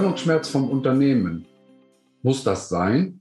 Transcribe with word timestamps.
Trennungsschmerz 0.00 0.48
vom 0.48 0.70
Unternehmen. 0.70 1.44
Muss 2.22 2.42
das 2.42 2.70
sein? 2.70 3.20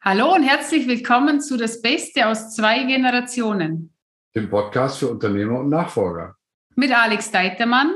Hallo 0.00 0.32
und 0.32 0.44
herzlich 0.44 0.86
willkommen 0.86 1.40
zu 1.40 1.56
Das 1.56 1.82
Beste 1.82 2.28
aus 2.28 2.54
zwei 2.54 2.84
Generationen. 2.84 3.92
Dem 4.36 4.48
Podcast 4.48 5.00
für 5.00 5.08
Unternehmer 5.08 5.58
und 5.58 5.70
Nachfolger. 5.70 6.36
Mit 6.76 6.96
Alex 6.96 7.28
Deitermann 7.28 7.92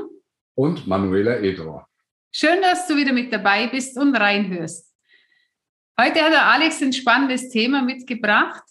und 0.55 0.87
Manuela 0.87 1.37
Edrohr. 1.37 1.87
Schön, 2.33 2.61
dass 2.61 2.85
du 2.85 2.97
wieder 2.97 3.13
mit 3.13 3.31
dabei 3.31 3.67
bist 3.67 3.97
und 3.97 4.13
reinhörst. 4.13 4.93
Heute 5.97 6.19
hat 6.21 6.33
der 6.33 6.47
Alex 6.47 6.81
ein 6.81 6.91
spannendes 6.91 7.47
Thema 7.47 7.81
mitgebracht, 7.81 8.63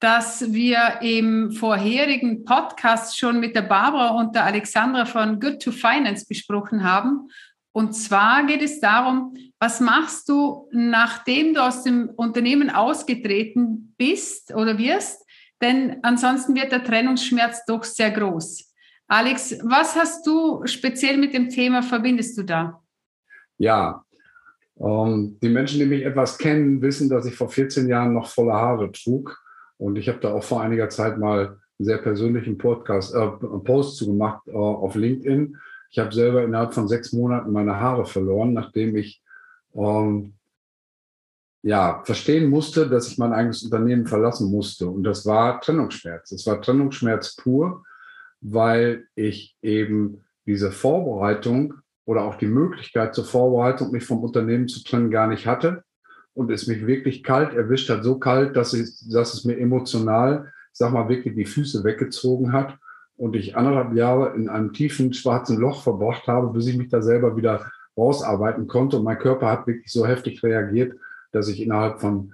das 0.00 0.52
wir 0.52 0.98
im 1.02 1.52
vorherigen 1.52 2.44
Podcast 2.44 3.16
schon 3.16 3.38
mit 3.38 3.54
der 3.54 3.62
Barbara 3.62 4.18
und 4.18 4.34
der 4.34 4.44
Alexandra 4.44 5.04
von 5.04 5.38
Good 5.38 5.62
to 5.62 5.70
Finance 5.70 6.26
besprochen 6.28 6.82
haben. 6.82 7.28
Und 7.76 7.92
zwar 7.92 8.46
geht 8.46 8.62
es 8.62 8.80
darum, 8.80 9.34
was 9.60 9.82
machst 9.82 10.30
du, 10.30 10.66
nachdem 10.72 11.52
du 11.52 11.62
aus 11.62 11.82
dem 11.82 12.08
Unternehmen 12.08 12.70
ausgetreten 12.70 13.94
bist 13.98 14.54
oder 14.54 14.78
wirst? 14.78 15.22
Denn 15.60 15.98
ansonsten 16.02 16.54
wird 16.54 16.72
der 16.72 16.82
Trennungsschmerz 16.82 17.66
doch 17.66 17.84
sehr 17.84 18.12
groß. 18.12 18.72
Alex, 19.08 19.58
was 19.62 19.94
hast 19.94 20.26
du 20.26 20.62
speziell 20.64 21.18
mit 21.18 21.34
dem 21.34 21.50
Thema, 21.50 21.82
verbindest 21.82 22.38
du 22.38 22.44
da? 22.44 22.80
Ja, 23.58 24.02
ähm, 24.80 25.36
die 25.42 25.50
Menschen, 25.50 25.78
die 25.78 25.84
mich 25.84 26.02
etwas 26.02 26.38
kennen, 26.38 26.80
wissen, 26.80 27.10
dass 27.10 27.26
ich 27.26 27.34
vor 27.34 27.50
14 27.50 27.88
Jahren 27.88 28.14
noch 28.14 28.30
volle 28.30 28.54
Haare 28.54 28.90
trug. 28.90 29.38
Und 29.76 29.98
ich 29.98 30.08
habe 30.08 30.20
da 30.20 30.32
auch 30.32 30.44
vor 30.44 30.62
einiger 30.62 30.88
Zeit 30.88 31.18
mal 31.18 31.48
einen 31.48 31.58
sehr 31.78 31.98
persönlichen 31.98 32.56
Podcast, 32.56 33.14
äh, 33.14 33.26
Post 33.64 33.98
zu 33.98 34.06
gemacht 34.06 34.40
äh, 34.46 34.52
auf 34.52 34.94
LinkedIn 34.94 35.58
ich 35.96 35.98
habe 35.98 36.14
selber 36.14 36.44
innerhalb 36.44 36.74
von 36.74 36.88
sechs 36.88 37.14
Monaten 37.14 37.52
meine 37.52 37.80
Haare 37.80 38.04
verloren, 38.04 38.52
nachdem 38.52 38.96
ich 38.96 39.22
ähm, 39.74 40.34
ja, 41.62 42.02
verstehen 42.04 42.50
musste, 42.50 42.86
dass 42.86 43.08
ich 43.08 43.16
mein 43.16 43.32
eigenes 43.32 43.62
Unternehmen 43.62 44.06
verlassen 44.06 44.50
musste. 44.50 44.88
Und 44.88 45.04
das 45.04 45.24
war 45.24 45.58
Trennungsschmerz. 45.62 46.32
Es 46.32 46.46
war 46.46 46.60
Trennungsschmerz 46.60 47.36
pur, 47.36 47.82
weil 48.42 49.06
ich 49.14 49.56
eben 49.62 50.22
diese 50.44 50.70
Vorbereitung 50.70 51.72
oder 52.04 52.24
auch 52.24 52.34
die 52.34 52.46
Möglichkeit 52.46 53.14
zur 53.14 53.24
Vorbereitung, 53.24 53.90
mich 53.90 54.04
vom 54.04 54.22
Unternehmen 54.22 54.68
zu 54.68 54.84
trennen, 54.84 55.10
gar 55.10 55.28
nicht 55.28 55.46
hatte. 55.46 55.82
Und 56.34 56.50
es 56.50 56.66
mich 56.66 56.86
wirklich 56.86 57.22
kalt 57.22 57.54
erwischt 57.54 57.88
hat, 57.88 58.04
so 58.04 58.18
kalt, 58.18 58.54
dass, 58.54 58.74
ich, 58.74 58.90
dass 59.10 59.32
es 59.32 59.46
mir 59.46 59.56
emotional, 59.56 60.52
sag 60.72 60.92
mal, 60.92 61.08
wirklich 61.08 61.34
die 61.34 61.46
Füße 61.46 61.84
weggezogen 61.84 62.52
hat 62.52 62.76
und 63.16 63.34
ich 63.34 63.56
anderthalb 63.56 63.94
Jahre 63.94 64.34
in 64.34 64.48
einem 64.48 64.72
tiefen 64.72 65.12
schwarzen 65.12 65.58
Loch 65.58 65.82
verbracht 65.82 66.26
habe, 66.26 66.52
bis 66.52 66.66
ich 66.66 66.76
mich 66.76 66.88
da 66.88 67.02
selber 67.02 67.36
wieder 67.36 67.70
rausarbeiten 67.96 68.66
konnte. 68.66 68.98
Und 68.98 69.04
mein 69.04 69.18
Körper 69.18 69.50
hat 69.50 69.66
wirklich 69.66 69.90
so 69.90 70.06
heftig 70.06 70.42
reagiert, 70.42 70.98
dass 71.32 71.48
ich 71.48 71.62
innerhalb 71.62 72.00
von 72.00 72.32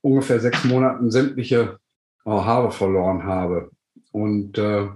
ungefähr 0.00 0.40
sechs 0.40 0.64
Monaten 0.64 1.10
sämtliche 1.10 1.78
äh, 2.24 2.30
Haare 2.30 2.70
verloren 2.70 3.24
habe. 3.24 3.70
Und 4.12 4.56
äh, 4.56 4.88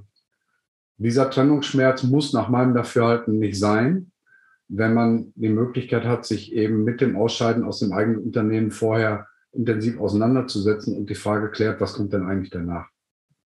dieser 0.97 1.31
Trennungsschmerz 1.31 2.03
muss 2.05 2.33
nach 2.33 2.49
meinem 2.49 2.75
Dafürhalten 2.75 3.39
nicht 3.39 3.59
sein, 3.59 4.12
wenn 4.69 4.95
man 4.95 5.33
die 5.34 5.49
Möglichkeit 5.49 6.05
hat, 6.05 6.25
sich 6.25 6.53
eben 6.53 6.84
mit 6.84 7.01
dem 7.01 7.17
Ausscheiden 7.17 7.65
aus 7.65 7.81
dem 7.81 7.93
eigenen 7.93 8.23
Unternehmen 8.23 8.71
vorher 8.71 9.27
intensiv 9.53 9.99
auseinanderzusetzen 9.99 10.97
und 10.97 11.11
die 11.11 11.17
Frage 11.17 11.51
klärt, 11.51 11.81
was 11.81 11.95
kommt 11.95 12.12
denn 12.12 12.27
eigentlich 12.27 12.51
danach? 12.51 12.87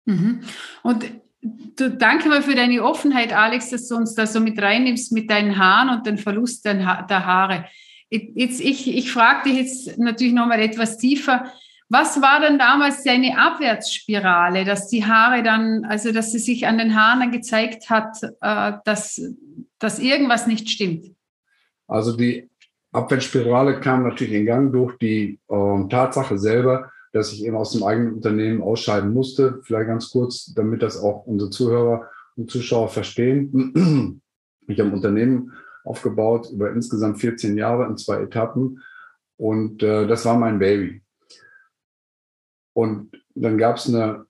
Mhm. 0.06 0.42
Und 0.84 1.06
Du, 1.44 1.90
danke 1.90 2.30
mal 2.30 2.42
für 2.42 2.56
deine 2.56 2.82
Offenheit, 2.84 3.34
Alex, 3.34 3.70
dass 3.70 3.90
du 3.90 3.96
uns 3.96 4.16
da 4.16 4.26
so 4.26 4.40
mit 4.40 4.62
reinnimmst 4.62 5.12
mit 5.12 5.30
deinen 5.30 5.58
Haaren 5.58 5.90
und 5.90 6.06
den 6.06 6.18
Verlust 6.18 6.64
der 6.64 7.26
Haare. 7.26 7.66
Jetzt, 8.10 8.62
ich, 8.62 8.96
ich 8.96 9.12
frage 9.12 9.50
dich 9.50 9.58
jetzt 9.58 9.98
natürlich 9.98 10.34
nochmal 10.34 10.62
etwas 10.62 10.98
tiefer. 10.98 11.52
Was 11.90 12.22
war 12.22 12.40
denn 12.40 12.58
damals 12.58 13.04
deine 13.04 13.38
Abwärtsspirale, 13.38 14.64
dass 14.64 14.88
die 14.88 15.06
Haare 15.06 15.44
dann, 15.44 15.84
also 15.86 16.12
dass 16.12 16.32
sie 16.32 16.40
sich 16.40 16.66
an 16.66 16.78
den 16.78 16.96
Haaren 16.96 17.32
gezeigt 17.32 17.90
hat, 17.90 18.18
äh, 18.40 18.74
dass, 18.86 19.22
dass 19.80 20.00
irgendwas 20.00 20.48
nicht 20.48 20.70
stimmt? 20.70 21.12
Also 21.88 22.16
die 22.16 22.50
Abwärtsspirale 22.94 23.80
kam 23.82 24.04
natürlich 24.04 24.34
in 24.34 24.46
Gang 24.46 24.72
durch 24.72 24.98
die 24.98 25.40
äh, 25.50 25.88
Tatsache 25.90 26.38
selber, 26.38 26.92
dass 27.14 27.32
ich 27.32 27.46
eben 27.46 27.56
aus 27.56 27.72
dem 27.72 27.84
eigenen 27.84 28.16
Unternehmen 28.16 28.62
ausscheiden 28.62 29.14
musste. 29.14 29.60
Vielleicht 29.64 29.88
ganz 29.88 30.10
kurz, 30.10 30.54
damit 30.54 30.82
das 30.82 30.98
auch 30.98 31.26
unsere 31.26 31.52
Zuhörer 31.52 32.10
und 32.36 32.52
Zuschauer 32.52 32.90
verstehen. 32.90 34.20
Ich 34.66 34.80
habe 34.80 34.92
ein 34.92 34.96
Unternehmen 34.96 35.52
aufgebaut 35.84 36.50
über 36.50 36.72
insgesamt 36.72 37.20
14 37.20 37.58
Jahre 37.58 37.86
in 37.86 37.98
zwei 37.98 38.22
Etappen 38.22 38.82
und 39.36 39.84
äh, 39.84 40.08
das 40.08 40.24
war 40.24 40.40
mein 40.40 40.58
Baby. 40.58 41.04
Und 42.72 43.12
dann 43.36 43.58
gab 43.58 43.76
es 43.76 43.90
eine 43.90 44.26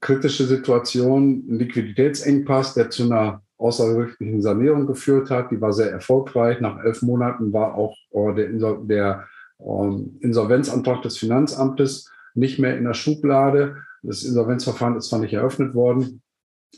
kritische 0.00 0.44
Situation, 0.44 1.44
einen 1.48 1.58
Liquiditätsengpass, 1.60 2.74
der 2.74 2.90
zu 2.90 3.04
einer 3.04 3.42
außergerichtlichen 3.56 4.42
Sanierung 4.42 4.86
geführt 4.86 5.30
hat. 5.30 5.50
Die 5.50 5.60
war 5.62 5.72
sehr 5.72 5.90
erfolgreich. 5.90 6.60
Nach 6.60 6.84
elf 6.84 7.00
Monaten 7.00 7.54
war 7.54 7.74
auch 7.74 7.96
äh, 8.10 8.34
der, 8.34 8.50
Insol 8.50 8.86
der 8.86 9.26
ähm, 9.60 10.18
Insolvenzantrag 10.20 11.00
des 11.00 11.16
Finanzamtes 11.18 12.10
nicht 12.34 12.58
mehr 12.58 12.76
in 12.76 12.84
der 12.84 12.94
Schublade. 12.94 13.76
Das 14.02 14.22
Insolvenzverfahren 14.24 14.96
ist 14.96 15.08
zwar 15.08 15.20
nicht 15.20 15.34
eröffnet 15.34 15.74
worden, 15.74 16.22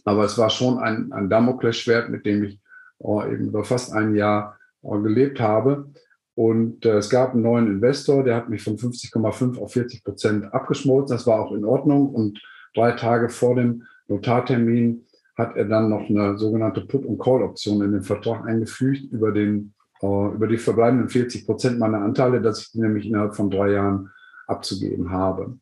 aber 0.05 0.25
es 0.25 0.39
war 0.39 0.51
schon 0.51 0.79
ein, 0.79 1.13
ein 1.13 1.29
Damoklesschwert, 1.29 2.11
mit 2.11 2.27
dem 2.27 2.45
ich 2.45 2.61
äh, 3.01 3.33
eben 3.33 3.49
über 3.49 3.65
fast 3.65 3.93
ein 3.93 4.15
Jahr 4.15 4.59
äh, 4.83 4.99
gelebt 4.99 5.41
habe. 5.41 5.93
Und 6.35 6.87
äh, 6.87 6.97
es 6.97 7.11
gab 7.11 7.33
einen 7.33 7.43
neuen 7.43 7.67
Investor, 7.67 8.25
der 8.25 8.37
hat 8.37 8.49
mich 8.49 8.63
von 8.63 8.77
50,5 8.77 9.59
auf 9.61 9.73
40 9.73 10.03
Prozent 10.03 10.53
abgeschmolzen. 10.53 11.17
Das 11.17 11.27
war 11.27 11.41
auch 11.41 11.53
in 11.53 11.65
Ordnung. 11.65 12.09
Und 12.09 12.41
drei 12.75 12.93
Tage 12.93 13.29
vor 13.29 13.55
dem 13.55 13.85
Notartermin 14.09 15.05
hat 15.37 15.57
er 15.57 15.67
dann 15.67 15.89
noch 15.89 16.09
eine 16.09 16.39
sogenannte 16.39 16.83
Put- 16.83 17.07
und 17.07 17.19
Call-Option 17.19 17.83
in 17.83 17.93
den 17.93 18.03
Vertrag 18.03 18.47
eingefügt 18.47 19.13
über, 19.13 19.33
den, 19.33 19.75
äh, 20.01 20.07
über 20.07 20.47
die 20.47 20.59
verbleibenden 20.59 21.09
40 21.09 21.47
Prozent 21.47 21.79
meiner 21.79 22.01
Anteile, 22.01 22.41
dass 22.41 22.61
ich 22.61 22.75
nämlich 22.75 23.07
innerhalb 23.07 23.35
von 23.35 23.51
drei 23.51 23.73
Jahren 23.73 24.11
abzugeben 24.53 25.11
habe. 25.11 25.59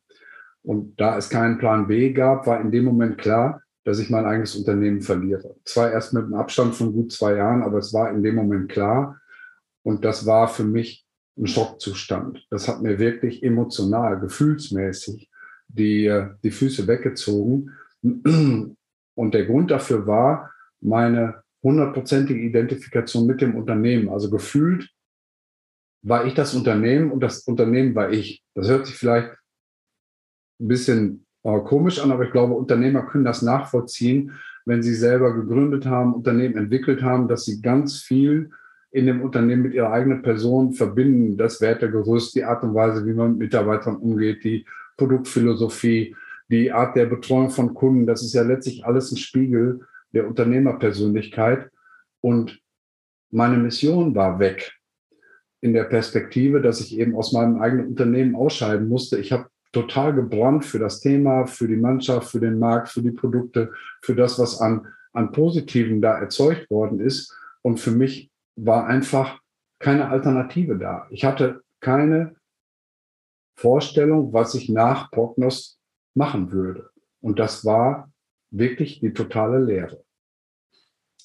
Und 0.63 1.01
da 1.01 1.17
es 1.17 1.31
keinen 1.31 1.59
Plan 1.59 1.87
B 1.87 2.13
gab, 2.13 2.47
war 2.47 2.61
in 2.61 2.71
dem 2.71 2.85
Moment 2.85 3.17
klar, 3.19 3.63
dass 3.85 3.99
ich 3.99 4.11
mein 4.11 4.27
eigenes 4.27 4.55
Unternehmen 4.57 5.01
verliere. 5.01 5.57
Zwar 5.65 5.91
erst 5.91 6.13
mit 6.13 6.25
einem 6.25 6.35
Abstand 6.35 6.75
von 6.75 6.93
gut 6.93 7.13
zwei 7.13 7.37
Jahren, 7.37 7.63
aber 7.63 7.79
es 7.79 7.95
war 7.95 8.11
in 8.11 8.23
dem 8.23 8.35
Moment 8.35 8.71
klar. 8.71 9.19
Und 9.83 10.05
das 10.05 10.27
war 10.27 10.49
für 10.49 10.65
mich 10.65 11.07
ein 11.39 11.47
Schockzustand. 11.47 12.47
Das 12.51 12.69
hat 12.69 12.83
mir 12.83 12.99
wirklich 12.99 13.43
emotional, 13.43 14.21
gefühlsmäßig 14.21 15.31
die, 15.69 16.27
die 16.43 16.51
Füße 16.51 16.87
weggezogen. 16.87 17.71
Und 18.03 19.35
der 19.35 19.47
Grund 19.47 19.71
dafür 19.71 20.07
war 20.07 20.51
meine 20.81 21.43
hundertprozentige 21.63 22.41
Identifikation 22.41 23.27
mit 23.27 23.41
dem 23.41 23.55
Unternehmen. 23.55 24.11
Also 24.11 24.31
gefühlt 24.31 24.91
war 26.03 26.25
ich 26.27 26.35
das 26.35 26.55
Unternehmen 26.55 27.11
und 27.11 27.21
das 27.21 27.41
Unternehmen 27.41 27.95
war 27.95 28.11
ich. 28.11 28.43
Das 28.55 28.69
hört 28.69 28.87
sich 28.87 28.97
vielleicht 28.97 29.31
ein 30.61 30.69
bisschen 30.69 31.27
äh, 31.43 31.59
komisch 31.61 31.99
an, 32.01 32.11
aber 32.11 32.25
ich 32.25 32.33
glaube, 32.33 32.55
Unternehmer 32.55 33.03
können 33.03 33.25
das 33.25 33.43
nachvollziehen, 33.43 34.33
wenn 34.65 34.83
sie 34.83 34.95
selber 34.95 35.35
gegründet 35.35 35.87
haben, 35.87 36.15
Unternehmen 36.15 36.57
entwickelt 36.57 37.03
haben, 37.03 37.29
dass 37.29 37.45
sie 37.45 37.61
ganz 37.61 37.99
viel 37.99 38.51
in 38.93 39.07
dem 39.07 39.23
Unternehmen 39.23 39.63
mit 39.63 39.75
ihrer 39.75 39.93
eigenen 39.93 40.23
Person 40.23 40.73
verbinden, 40.73 41.37
das 41.37 41.61
Wertegerüst, 41.61 42.35
die 42.35 42.45
Art 42.45 42.63
und 42.65 42.75
Weise, 42.75 43.07
wie 43.07 43.13
man 43.13 43.33
mit 43.33 43.39
Mitarbeitern 43.39 43.97
umgeht, 43.97 44.43
die 44.43 44.67
Produktphilosophie, 44.97 46.17
die 46.49 46.73
Art 46.73 46.97
der 46.97 47.07
Betreuung 47.07 47.51
von 47.51 47.73
Kunden. 47.73 48.07
Das 48.07 48.23
ist 48.23 48.35
ja 48.35 48.43
letztlich 48.43 48.85
alles 48.85 49.13
ein 49.13 49.17
Spiegel 49.17 49.81
der 50.13 50.27
Unternehmerpersönlichkeit. 50.27 51.71
Und 52.21 52.61
meine 53.31 53.57
Mission 53.57 54.15
war 54.15 54.41
weg 54.41 54.80
in 55.61 55.73
der 55.73 55.85
Perspektive, 55.85 56.61
dass 56.61 56.81
ich 56.81 56.99
eben 56.99 57.15
aus 57.15 57.33
meinem 57.33 57.61
eigenen 57.61 57.89
Unternehmen 57.89 58.35
ausscheiden 58.35 58.89
musste. 58.89 59.19
Ich 59.19 59.33
habe 59.33 59.49
total 59.73 60.15
gebrannt 60.15 60.65
für 60.65 60.79
das 60.79 61.01
Thema, 61.01 61.47
für 61.47 61.69
die 61.69 61.77
Mannschaft, 61.77 62.31
für 62.31 62.41
den 62.41 62.59
Markt, 62.59 62.89
für 62.89 63.03
die 63.03 63.13
Produkte, 63.13 63.73
für 64.03 64.15
das, 64.15 64.39
was 64.39 64.61
an, 64.61 64.87
an 65.13 65.33
Positiven 65.33 66.01
da 66.01 66.19
erzeugt 66.19 66.71
worden 66.71 67.01
ist. 67.01 67.37
Und 67.63 67.79
für 67.79 67.91
mich 67.93 68.31
war 68.57 68.87
einfach 68.87 69.41
keine 69.79 70.09
Alternative 70.09 70.77
da. 70.77 71.07
Ich 71.11 71.25
hatte 71.25 71.63
keine 71.81 72.35
Vorstellung, 73.57 74.33
was 74.33 74.55
ich 74.55 74.69
nach 74.69 75.11
Prognos 75.11 75.79
machen 76.15 76.53
würde. 76.53 76.91
Und 77.21 77.39
das 77.39 77.65
war 77.65 78.11
wirklich 78.51 79.01
die 79.01 79.13
totale 79.13 79.59
Lehre. 79.59 80.03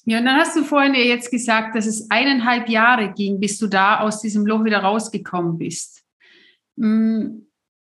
Ja, 0.08 0.20
und 0.20 0.24
dann 0.24 0.36
hast 0.36 0.56
du 0.56 0.62
vorhin 0.62 0.94
ja 0.94 1.00
jetzt 1.00 1.30
gesagt, 1.30 1.74
dass 1.74 1.84
es 1.84 2.10
eineinhalb 2.10 2.68
Jahre 2.68 3.12
ging, 3.12 3.40
bis 3.40 3.58
du 3.58 3.66
da 3.66 4.00
aus 4.00 4.20
diesem 4.20 4.46
Loch 4.46 4.64
wieder 4.64 4.78
rausgekommen 4.78 5.58
bist. 5.58 6.04
Mm, 6.76 7.40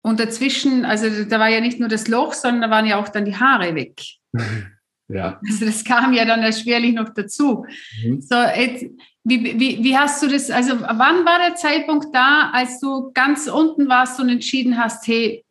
und 0.03 0.21
dazwischen, 0.21 0.85
also 0.85 1.25
da 1.25 1.39
war 1.39 1.49
ja 1.49 1.61
nicht 1.61 1.79
nur 1.79 1.89
das 1.89 2.09
Loch, 2.09 2.33
sondern 2.33 2.63
da 2.63 2.71
waren 2.71 2.87
ja 2.87 3.01
auch 3.01 3.09
dann 3.09 3.25
die 3.25 3.37
Haare 3.37 3.75
weg. 3.75 4.03
Ja. 5.11 5.41
Also 5.49 5.65
das 5.65 5.85
kam 5.85 6.13
ja 6.13 6.27
dann 6.27 6.43
erschwerlich 6.43 6.93
noch 6.93 7.09
dazu. 7.15 7.65
Mhm. 8.05 8.21
So, 8.21 8.35
jetzt, 8.35 8.85
wie, 9.25 9.59
wie, 9.59 9.83
wie 9.83 9.97
hast 9.97 10.23
du 10.23 10.27
das, 10.27 10.51
also 10.51 10.79
wann 10.81 11.25
war 11.25 11.39
der 11.39 11.55
Zeitpunkt 11.55 12.15
da, 12.15 12.51
als 12.53 12.79
du 12.79 13.11
ganz 13.15 13.49
unten 13.49 13.89
warst 13.89 14.21
und 14.21 14.29
entschieden 14.29 14.77
hast, 14.77 15.07
hey, 15.07 15.47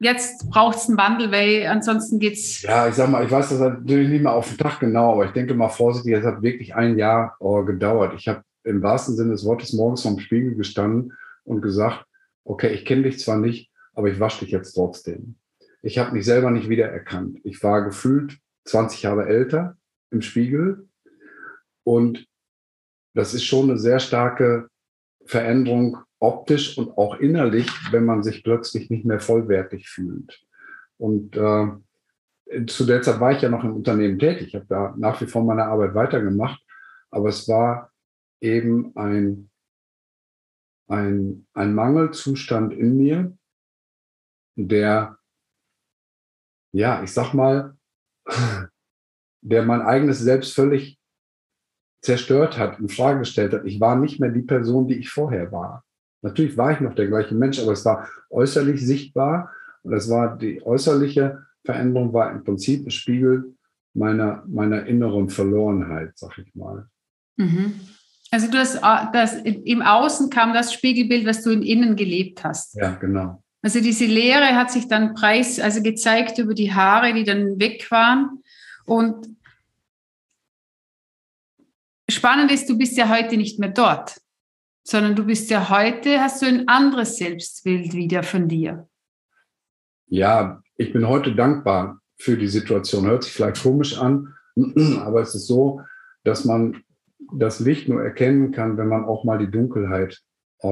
jetzt 0.00 0.48
braucht 0.50 0.76
es 0.76 0.88
einen 0.88 0.98
Wandel, 0.98 1.32
weil 1.32 1.66
ansonsten 1.66 2.18
geht 2.18 2.34
es. 2.34 2.62
Ja, 2.62 2.88
ich 2.88 2.94
sag 2.94 3.10
mal, 3.10 3.24
ich 3.24 3.30
weiß 3.30 3.50
das 3.50 3.58
natürlich 3.58 4.08
nicht 4.08 4.22
mehr 4.22 4.32
auf 4.32 4.48
den 4.48 4.58
Tag 4.58 4.80
genau, 4.80 5.12
aber 5.12 5.26
ich 5.26 5.32
denke 5.32 5.54
mal 5.54 5.68
vorsichtig, 5.68 6.14
es 6.14 6.24
hat 6.24 6.42
wirklich 6.42 6.74
ein 6.74 6.98
Jahr 6.98 7.36
oh, 7.40 7.64
gedauert. 7.64 8.14
Ich 8.16 8.28
habe 8.28 8.42
im 8.64 8.82
wahrsten 8.82 9.16
Sinne 9.16 9.32
des 9.32 9.44
Wortes 9.44 9.72
morgens 9.72 10.02
vorm 10.02 10.18
Spiegel 10.18 10.54
gestanden 10.54 11.14
und 11.44 11.62
gesagt, 11.62 12.04
okay, 12.44 12.68
ich 12.68 12.84
kenne 12.84 13.02
dich 13.02 13.18
zwar 13.18 13.38
nicht, 13.38 13.70
aber 13.94 14.08
ich 14.08 14.20
wasche 14.20 14.44
dich 14.44 14.52
jetzt 14.52 14.74
trotzdem. 14.74 15.36
Ich 15.82 15.98
habe 15.98 16.12
mich 16.12 16.24
selber 16.24 16.50
nicht 16.50 16.68
wiedererkannt. 16.68 17.38
Ich 17.44 17.62
war 17.62 17.82
gefühlt 17.82 18.38
20 18.64 19.02
Jahre 19.02 19.26
älter 19.26 19.76
im 20.10 20.22
Spiegel 20.22 20.88
und 21.84 22.26
das 23.14 23.34
ist 23.34 23.44
schon 23.44 23.70
eine 23.70 23.78
sehr 23.78 24.00
starke 24.00 24.68
Veränderung 25.24 25.98
optisch 26.20 26.76
und 26.78 26.96
auch 26.98 27.16
innerlich, 27.16 27.68
wenn 27.92 28.04
man 28.04 28.22
sich 28.22 28.42
plötzlich 28.42 28.90
nicht 28.90 29.04
mehr 29.04 29.20
vollwertig 29.20 29.88
fühlt. 29.88 30.44
Und 30.96 31.36
äh, 31.36 32.66
zu 32.66 32.86
der 32.86 33.02
Zeit 33.02 33.20
war 33.20 33.32
ich 33.32 33.42
ja 33.42 33.48
noch 33.48 33.64
im 33.64 33.74
Unternehmen 33.74 34.18
tätig. 34.18 34.48
Ich 34.48 34.54
habe 34.54 34.66
da 34.68 34.94
nach 34.96 35.20
wie 35.20 35.26
vor 35.26 35.44
meine 35.44 35.64
Arbeit 35.64 35.94
weitergemacht, 35.94 36.60
aber 37.10 37.28
es 37.28 37.46
war 37.48 37.92
eben 38.40 38.96
ein, 38.96 39.50
ein, 40.88 41.46
ein 41.52 41.74
Mangelzustand 41.74 42.72
in 42.72 42.96
mir, 42.96 43.36
der, 44.56 45.18
ja, 46.72 47.02
ich 47.02 47.12
sag 47.12 47.32
mal, 47.32 47.76
der 49.40 49.62
mein 49.62 49.82
eigenes 49.82 50.18
Selbst 50.18 50.54
völlig 50.54 50.98
zerstört 52.02 52.58
hat, 52.58 52.78
in 52.78 52.88
Frage 52.88 53.20
gestellt 53.20 53.52
hat. 53.52 53.64
Ich 53.64 53.80
war 53.80 53.96
nicht 53.96 54.20
mehr 54.20 54.30
die 54.30 54.42
Person, 54.42 54.88
die 54.88 54.96
ich 54.98 55.10
vorher 55.10 55.52
war. 55.52 55.84
Natürlich 56.22 56.56
war 56.56 56.72
ich 56.72 56.80
noch 56.80 56.94
der 56.94 57.06
gleiche 57.06 57.34
Mensch, 57.34 57.60
aber 57.60 57.72
es 57.72 57.84
war 57.84 58.08
äußerlich 58.30 58.84
sichtbar 58.84 59.52
und 59.82 59.92
es 59.92 60.10
war 60.10 60.36
die 60.36 60.64
äußerliche 60.64 61.42
Veränderung 61.64 62.12
war 62.12 62.32
im 62.32 62.44
Prinzip 62.44 62.86
ein 62.86 62.90
Spiegel 62.90 63.54
meiner, 63.94 64.42
meiner 64.46 64.86
inneren 64.86 65.28
Verlorenheit, 65.28 66.12
sag 66.16 66.38
ich 66.38 66.54
mal. 66.54 66.88
Mhm. 67.36 67.80
Also 68.30 68.50
du 68.50 68.58
hast 68.58 68.76
äh, 68.76 69.12
das 69.12 69.34
im 69.36 69.82
Außen 69.82 70.30
kam 70.30 70.52
das 70.52 70.72
Spiegelbild, 70.72 71.26
was 71.26 71.42
du 71.42 71.50
im 71.50 71.62
Innen 71.62 71.96
gelebt 71.96 72.44
hast. 72.44 72.74
Ja, 72.74 72.92
genau. 72.94 73.42
Also 73.62 73.80
diese 73.80 74.06
Leere 74.06 74.54
hat 74.54 74.70
sich 74.70 74.88
dann 74.88 75.14
preis, 75.14 75.58
also 75.58 75.82
gezeigt 75.82 76.38
über 76.38 76.54
die 76.54 76.72
Haare, 76.72 77.12
die 77.12 77.24
dann 77.24 77.58
weg 77.58 77.90
waren. 77.90 78.42
Und 78.86 79.26
spannend 82.08 82.52
ist, 82.52 82.68
du 82.68 82.78
bist 82.78 82.96
ja 82.96 83.08
heute 83.08 83.36
nicht 83.36 83.58
mehr 83.58 83.70
dort 83.70 84.20
sondern 84.88 85.14
du 85.14 85.26
bist 85.26 85.50
ja 85.50 85.68
heute, 85.68 86.18
hast 86.18 86.40
du 86.40 86.46
ein 86.46 86.66
anderes 86.66 87.18
Selbstbild 87.18 87.92
wieder 87.92 88.22
von 88.22 88.48
dir. 88.48 88.88
Ja, 90.06 90.62
ich 90.76 90.94
bin 90.94 91.06
heute 91.06 91.34
dankbar 91.34 92.00
für 92.16 92.38
die 92.38 92.46
Situation. 92.46 93.04
Hört 93.04 93.24
sich 93.24 93.34
vielleicht 93.34 93.62
komisch 93.62 93.98
an, 93.98 94.32
aber 95.00 95.20
es 95.20 95.34
ist 95.34 95.46
so, 95.46 95.82
dass 96.24 96.46
man 96.46 96.82
das 97.34 97.60
Licht 97.60 97.90
nur 97.90 98.02
erkennen 98.02 98.50
kann, 98.50 98.78
wenn 98.78 98.88
man 98.88 99.04
auch 99.04 99.24
mal 99.24 99.36
die 99.36 99.50
Dunkelheit 99.50 100.22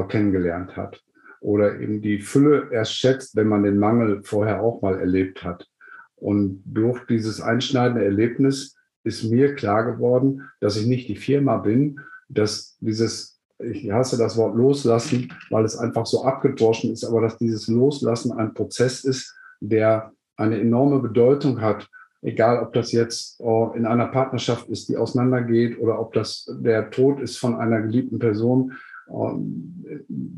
kennengelernt 0.08 0.78
hat. 0.78 1.02
Oder 1.40 1.78
eben 1.78 2.00
die 2.00 2.20
Fülle 2.20 2.70
erst 2.72 2.94
schätzt, 2.94 3.36
wenn 3.36 3.48
man 3.48 3.64
den 3.64 3.78
Mangel 3.78 4.22
vorher 4.24 4.62
auch 4.62 4.80
mal 4.80 4.98
erlebt 4.98 5.44
hat. 5.44 5.68
Und 6.14 6.62
durch 6.64 7.04
dieses 7.04 7.42
einschneidende 7.42 8.02
Erlebnis 8.02 8.78
ist 9.04 9.24
mir 9.24 9.54
klar 9.54 9.84
geworden, 9.84 10.48
dass 10.60 10.78
ich 10.78 10.86
nicht 10.86 11.06
die 11.06 11.16
Firma 11.16 11.58
bin, 11.58 12.00
dass 12.30 12.78
dieses 12.80 13.35
ich 13.58 13.90
hasse 13.90 14.18
das 14.18 14.36
Wort 14.36 14.56
loslassen, 14.56 15.32
weil 15.50 15.64
es 15.64 15.76
einfach 15.76 16.06
so 16.06 16.24
abgedroschen 16.24 16.92
ist, 16.92 17.04
aber 17.04 17.22
dass 17.22 17.38
dieses 17.38 17.68
Loslassen 17.68 18.32
ein 18.32 18.54
Prozess 18.54 19.04
ist, 19.04 19.34
der 19.60 20.12
eine 20.36 20.60
enorme 20.60 21.00
Bedeutung 21.00 21.60
hat, 21.60 21.88
egal 22.22 22.62
ob 22.62 22.72
das 22.72 22.92
jetzt 22.92 23.40
oh, 23.40 23.72
in 23.74 23.86
einer 23.86 24.06
Partnerschaft 24.06 24.68
ist, 24.68 24.88
die 24.88 24.96
auseinandergeht 24.96 25.78
oder 25.78 26.00
ob 26.00 26.12
das 26.12 26.50
der 26.60 26.90
Tod 26.90 27.20
ist 27.20 27.38
von 27.38 27.56
einer 27.56 27.80
geliebten 27.82 28.18
Person, 28.18 28.72
oh, 29.08 29.38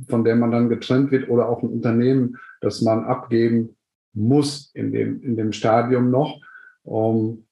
von 0.08 0.24
der 0.24 0.36
man 0.36 0.50
dann 0.50 0.68
getrennt 0.68 1.10
wird 1.10 1.28
oder 1.28 1.48
auch 1.48 1.62
ein 1.62 1.70
Unternehmen, 1.70 2.36
das 2.60 2.82
man 2.82 3.04
abgeben 3.04 3.76
muss 4.12 4.70
in 4.74 4.92
dem, 4.92 5.22
in 5.22 5.36
dem 5.36 5.52
Stadium 5.52 6.10
noch. 6.10 6.40
Und 6.82 7.44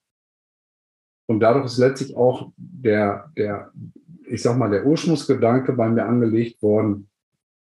dadurch 1.41 1.67
ist 1.67 1.79
letztlich 1.79 2.17
auch 2.17 2.53
der, 2.57 3.31
der, 3.37 3.73
ich 4.29 4.43
sag 4.43 4.57
mal, 4.57 4.71
der 4.71 4.87
Ursprungsgedanke 4.87 5.73
bei 5.73 5.89
mir 5.89 6.07
angelegt 6.07 6.63
worden, 6.63 7.09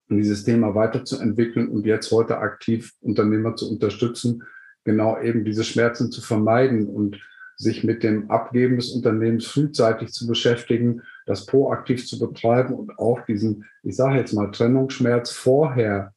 dieses 0.09 0.45
Thema 0.45 0.75
weiterzuentwickeln 0.75 1.69
und 1.69 1.87
jetzt 1.87 2.11
heute 2.11 2.39
aktiv 2.39 2.93
Unternehmer 3.01 3.57
zu 3.57 3.71
unterstützen, 3.71 4.43
genau 4.85 5.21
eben 5.21 5.45
diese 5.45 5.65
Schmerzen 5.65 6.11
zu 6.11 6.21
vermeiden 6.21 6.89
und 6.89 7.21
sich 7.57 7.85
mit 7.85 8.03
dem 8.03 8.31
Abgeben 8.31 8.77
des 8.77 8.91
Unternehmens 8.91 9.47
frühzeitig 9.47 10.13
zu 10.13 10.27
beschäftigen, 10.27 11.03
das 11.27 11.47
proaktiv 11.47 12.07
zu 12.07 12.19
betreiben 12.19 12.75
und 12.75 12.99
auch 12.99 13.25
diesen, 13.25 13.65
ich 13.83 13.97
sage 13.97 14.19
jetzt 14.19 14.33
mal, 14.33 14.51
Trennungsschmerz 14.51 15.31
vorher 15.31 16.13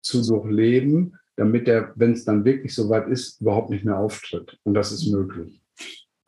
zu 0.00 0.24
durchleben, 0.24 1.18
damit 1.36 1.68
er, 1.68 1.92
wenn 1.96 2.12
es 2.12 2.24
dann 2.24 2.44
wirklich 2.44 2.74
soweit 2.74 3.08
ist, 3.08 3.40
überhaupt 3.40 3.70
nicht 3.70 3.84
mehr 3.84 3.98
auftritt. 3.98 4.58
Und 4.62 4.74
das 4.74 4.92
ist 4.92 5.10
möglich. 5.10 5.61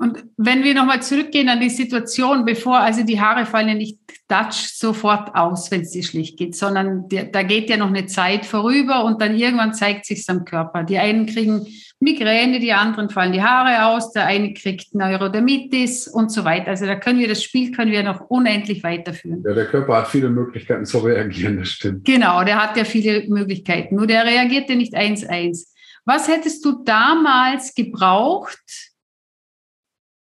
Und 0.04 0.22
wenn 0.36 0.62
wir 0.62 0.74
nochmal 0.74 1.00
zurückgehen 1.00 1.48
an 1.48 1.60
die 1.60 1.70
Situation, 1.70 2.44
bevor, 2.44 2.76
also 2.76 3.02
die 3.04 3.22
Haare 3.22 3.46
fallen 3.46 3.68
ja 3.68 3.74
nicht 3.74 3.98
Dutch 4.28 4.74
sofort 4.74 5.34
aus, 5.34 5.70
wenn 5.70 5.80
es 5.80 5.92
dir 5.92 6.02
schlicht 6.02 6.36
geht, 6.36 6.54
sondern 6.54 7.08
die, 7.08 7.32
da 7.32 7.42
geht 7.42 7.70
ja 7.70 7.78
noch 7.78 7.88
eine 7.88 8.04
Zeit 8.04 8.44
vorüber 8.44 9.02
und 9.06 9.22
dann 9.22 9.34
irgendwann 9.34 9.72
zeigt 9.72 10.04
sich 10.04 10.28
am 10.28 10.44
Körper. 10.44 10.82
Die 10.82 10.98
einen 10.98 11.24
kriegen 11.24 11.66
Migräne, 12.00 12.60
die 12.60 12.74
anderen 12.74 13.08
fallen 13.08 13.32
die 13.32 13.42
Haare 13.42 13.86
aus, 13.86 14.12
der 14.12 14.26
eine 14.26 14.52
kriegt 14.52 14.94
Neurodermitis 14.94 16.06
und 16.06 16.30
so 16.30 16.44
weiter. 16.44 16.68
Also 16.68 16.84
da 16.84 16.96
können 16.96 17.18
wir 17.18 17.28
das 17.28 17.42
Spiel 17.42 17.70
können 17.70 17.90
wir 17.90 18.02
noch 18.02 18.28
unendlich 18.28 18.84
weiterführen. 18.84 19.42
Ja, 19.42 19.54
der 19.54 19.68
Körper 19.68 19.96
hat 19.96 20.08
viele 20.08 20.28
Möglichkeiten 20.28 20.84
zu 20.84 20.98
reagieren, 20.98 21.56
das 21.56 21.68
stimmt. 21.68 22.04
Genau, 22.04 22.44
der 22.44 22.62
hat 22.62 22.76
ja 22.76 22.84
viele 22.84 23.26
Möglichkeiten. 23.26 23.96
Nur 23.96 24.06
der 24.06 24.26
reagiert 24.26 24.68
ja 24.68 24.76
nicht 24.76 24.94
eins 24.94 25.24
eins. 25.24 25.72
Was 26.04 26.28
hättest 26.28 26.62
du 26.66 26.84
damals 26.84 27.74
gebraucht? 27.74 28.93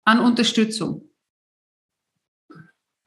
An 0.07 0.21
Unterstützung? 0.21 1.03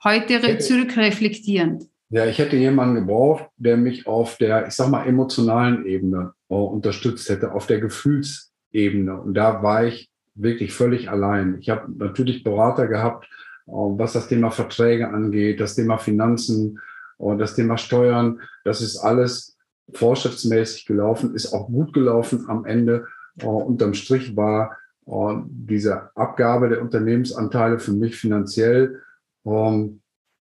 Heute 0.05 0.59
zurückreflektierend. 0.59 1.85
Ja, 2.11 2.27
ich 2.27 2.39
hätte 2.39 2.57
jemanden 2.57 2.97
gebraucht, 2.97 3.47
der 3.57 3.77
mich 3.77 4.07
auf 4.07 4.37
der, 4.37 4.67
ich 4.67 4.75
sag 4.75 4.91
mal, 4.91 5.07
emotionalen 5.07 5.87
Ebene 5.87 6.35
äh, 6.49 6.55
unterstützt 6.55 7.29
hätte, 7.29 7.53
auf 7.53 7.67
der 7.67 7.81
Gefühlsebene. 7.81 9.19
Und 9.19 9.35
da 9.35 9.63
war 9.63 9.85
ich 9.85 10.11
wirklich 10.35 10.73
völlig 10.73 11.09
allein. 11.09 11.59
Ich 11.61 11.71
habe 11.71 11.91
natürlich 11.97 12.43
Berater 12.43 12.87
gehabt, 12.87 13.27
äh, 13.67 13.71
was 13.73 14.13
das 14.13 14.29
Thema 14.29 14.51
Verträge 14.51 15.09
angeht, 15.09 15.61
das 15.61 15.77
Thema 15.77 15.99
Finanzen 15.99 16.81
und 17.17 17.39
das 17.39 17.55
Thema 17.55 17.79
Steuern. 17.79 18.41
Das 18.65 18.83
ist 18.83 18.99
alles 18.99 19.57
vorschriftsmäßig 19.95 20.85
gelaufen, 20.87 21.35
ist 21.35 21.53
auch 21.53 21.69
gut 21.69 21.93
gelaufen 21.95 22.47
am 22.49 22.67
Ende. 22.67 23.07
Äh, 23.39 23.47
unterm 23.47 23.95
Strich 23.95 24.37
war 24.37 24.77
und 25.11 25.67
diese 25.69 26.17
Abgabe 26.17 26.69
der 26.69 26.81
Unternehmensanteile 26.81 27.81
für 27.81 27.91
mich 27.91 28.15
finanziell, 28.15 29.03
ähm, 29.45 30.03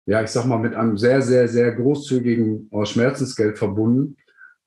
ja, 0.06 0.22
ich 0.22 0.30
sag 0.30 0.46
mal, 0.46 0.58
mit 0.58 0.74
einem 0.74 0.96
sehr, 0.96 1.20
sehr, 1.20 1.48
sehr 1.48 1.72
großzügigen 1.72 2.70
äh, 2.72 2.86
Schmerzensgeld 2.86 3.58
verbunden. 3.58 4.16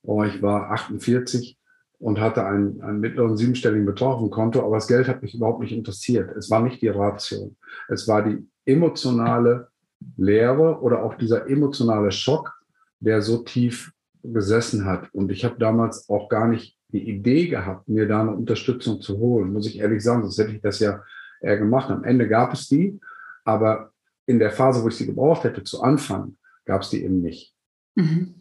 Oh, 0.03 0.23
ich 0.23 0.39
war 0.43 0.69
48 0.69 1.57
und 1.97 2.19
hatte 2.19 2.45
einen, 2.45 2.79
einen 2.81 2.99
mittleren 2.99 3.37
siebenstelligen 3.37 3.87
Betrag 3.87 4.17
auf 4.17 4.29
Konto, 4.29 4.63
aber 4.63 4.75
das 4.75 4.87
Geld 4.87 5.07
hat 5.07 5.23
mich 5.23 5.33
überhaupt 5.33 5.61
nicht 5.61 5.73
interessiert. 5.73 6.29
Es 6.37 6.51
war 6.51 6.61
nicht 6.61 6.79
die 6.83 6.89
Ratio. 6.89 7.55
Es 7.89 8.07
war 8.07 8.21
die 8.21 8.47
emotionale 8.65 9.69
Leere 10.15 10.79
oder 10.79 11.01
auch 11.01 11.15
dieser 11.15 11.49
emotionale 11.49 12.11
Schock, 12.11 12.53
der 12.99 13.23
so 13.23 13.39
tief 13.39 13.91
gesessen 14.21 14.85
hat. 14.85 15.11
Und 15.11 15.31
ich 15.31 15.43
habe 15.43 15.57
damals 15.57 16.07
auch 16.07 16.29
gar 16.29 16.47
nicht 16.47 16.76
die 16.89 17.09
Idee 17.09 17.47
gehabt, 17.47 17.87
mir 17.87 18.07
da 18.07 18.21
eine 18.21 18.31
Unterstützung 18.31 19.01
zu 19.01 19.17
holen, 19.17 19.51
muss 19.51 19.67
ich 19.67 19.79
ehrlich 19.79 20.03
sagen, 20.03 20.23
sonst 20.23 20.37
hätte 20.37 20.53
ich 20.53 20.61
das 20.61 20.79
ja 20.79 21.03
eher 21.41 21.57
gemacht. 21.57 21.89
Am 21.89 22.03
Ende 22.03 22.27
gab 22.27 22.53
es 22.53 22.67
die, 22.67 22.99
aber 23.43 23.91
in 24.25 24.39
der 24.39 24.51
Phase, 24.51 24.83
wo 24.83 24.87
ich 24.87 24.95
sie 24.95 25.05
gebraucht 25.05 25.43
hätte, 25.43 25.63
zu 25.63 25.81
Anfang, 25.81 26.37
gab 26.65 26.81
es 26.81 26.89
die 26.89 27.03
eben 27.03 27.21
nicht. 27.21 27.53
Mhm. 27.95 28.35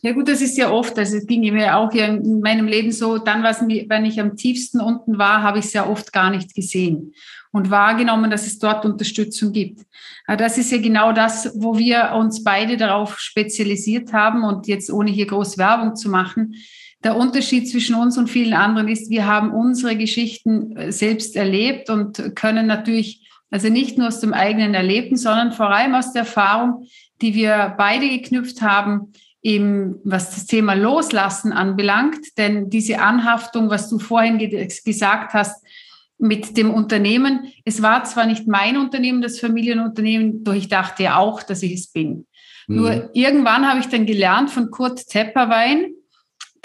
Ja 0.00 0.12
gut, 0.12 0.28
das 0.28 0.40
ist 0.40 0.56
ja 0.56 0.70
oft, 0.70 0.98
also 0.98 1.18
es 1.18 1.26
ging 1.26 1.40
mir 1.52 1.76
auch 1.76 1.92
hier 1.92 2.06
in 2.06 2.40
meinem 2.40 2.66
Leben 2.66 2.92
so, 2.92 3.18
dann, 3.18 3.42
was 3.42 3.60
wenn 3.60 4.04
ich 4.06 4.20
am 4.20 4.36
tiefsten 4.36 4.80
unten 4.80 5.18
war, 5.18 5.42
habe 5.42 5.58
ich 5.58 5.66
es 5.66 5.72
ja 5.74 5.86
oft 5.86 6.14
gar 6.14 6.30
nicht 6.30 6.54
gesehen 6.54 7.12
und 7.52 7.70
wahrgenommen, 7.70 8.30
dass 8.30 8.46
es 8.46 8.58
dort 8.58 8.84
Unterstützung 8.86 9.52
gibt. 9.52 9.82
Das 10.26 10.56
ist 10.56 10.72
ja 10.72 10.78
genau 10.78 11.12
das, 11.12 11.52
wo 11.56 11.76
wir 11.76 12.12
uns 12.14 12.42
beide 12.42 12.76
darauf 12.76 13.18
spezialisiert 13.18 14.12
haben 14.12 14.44
und 14.44 14.66
jetzt 14.66 14.90
ohne 14.90 15.10
hier 15.10 15.26
groß 15.26 15.58
Werbung 15.58 15.94
zu 15.94 16.08
machen, 16.08 16.54
der 17.04 17.16
Unterschied 17.16 17.68
zwischen 17.68 17.94
uns 17.94 18.18
und 18.18 18.28
vielen 18.28 18.54
anderen 18.54 18.88
ist, 18.88 19.10
wir 19.10 19.26
haben 19.26 19.52
unsere 19.52 19.96
Geschichten 19.96 20.76
äh, 20.76 20.92
selbst 20.92 21.36
erlebt 21.36 21.90
und 21.90 22.34
können 22.34 22.66
natürlich, 22.66 23.28
also 23.50 23.68
nicht 23.68 23.98
nur 23.98 24.08
aus 24.08 24.20
dem 24.20 24.32
eigenen 24.32 24.74
Erleben, 24.74 25.16
sondern 25.16 25.52
vor 25.52 25.70
allem 25.70 25.94
aus 25.94 26.12
der 26.12 26.22
Erfahrung, 26.22 26.86
die 27.22 27.34
wir 27.34 27.74
beide 27.78 28.08
geknüpft 28.08 28.62
haben, 28.62 29.12
eben 29.42 30.00
was 30.04 30.34
das 30.34 30.46
Thema 30.46 30.74
Loslassen 30.74 31.52
anbelangt. 31.52 32.36
Denn 32.36 32.68
diese 32.68 33.00
Anhaftung, 33.00 33.70
was 33.70 33.88
du 33.88 33.98
vorhin 33.98 34.38
gesagt 34.38 35.32
hast, 35.34 35.64
mit 36.18 36.56
dem 36.56 36.72
Unternehmen, 36.72 37.52
es 37.64 37.82
war 37.82 38.04
zwar 38.04 38.26
nicht 38.26 38.48
mein 38.48 38.76
Unternehmen, 38.76 39.20
das 39.20 39.38
Familienunternehmen, 39.38 40.44
doch 40.44 40.54
ich 40.54 40.68
dachte 40.68 41.04
ja 41.04 41.18
auch, 41.18 41.42
dass 41.42 41.62
ich 41.62 41.74
es 41.74 41.88
bin. 41.88 42.26
Mhm. 42.66 42.76
Nur 42.76 43.10
irgendwann 43.14 43.68
habe 43.68 43.80
ich 43.80 43.86
dann 43.86 44.06
gelernt 44.06 44.50
von 44.50 44.70
Kurt 44.70 45.06
Tepperwein, 45.08 45.92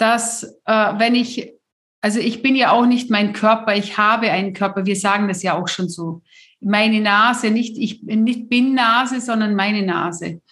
dass 0.02 0.42
äh, 0.64 0.98
wenn 0.98 1.14
ich, 1.14 1.52
also 2.00 2.18
ich 2.18 2.42
bin 2.42 2.56
ja 2.56 2.72
auch 2.72 2.86
nicht 2.86 3.08
mein 3.08 3.32
Körper, 3.32 3.76
ich 3.76 3.98
habe 3.98 4.32
einen 4.32 4.52
Körper, 4.52 4.84
wir 4.84 4.96
sagen 4.96 5.28
das 5.28 5.44
ja 5.44 5.56
auch 5.56 5.68
schon 5.68 5.88
so. 5.88 6.22
Meine 6.60 7.00
Nase, 7.00 7.52
nicht 7.52 7.78
ich 7.78 8.02
nicht 8.02 8.48
bin 8.48 8.74
Nase, 8.74 9.20
sondern 9.20 9.54
meine 9.54 9.86
Nase. 9.86 10.42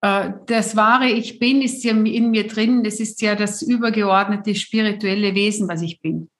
Äh, 0.00 0.30
das 0.46 0.76
wahre 0.76 1.10
Ich 1.10 1.38
bin 1.38 1.60
ist 1.60 1.84
ja 1.84 1.92
in 1.92 2.30
mir 2.30 2.46
drin, 2.46 2.84
das 2.84 2.98
ist 2.98 3.20
ja 3.20 3.34
das 3.34 3.60
übergeordnete 3.60 4.54
spirituelle 4.54 5.34
Wesen, 5.34 5.68
was 5.68 5.82
ich 5.82 6.00
bin. 6.00 6.30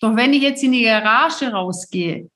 Doch 0.00 0.14
wenn 0.14 0.32
ich 0.32 0.42
jetzt 0.42 0.62
in 0.62 0.72
die 0.72 0.84
Garage 0.84 1.50
rausgehe 1.50 2.30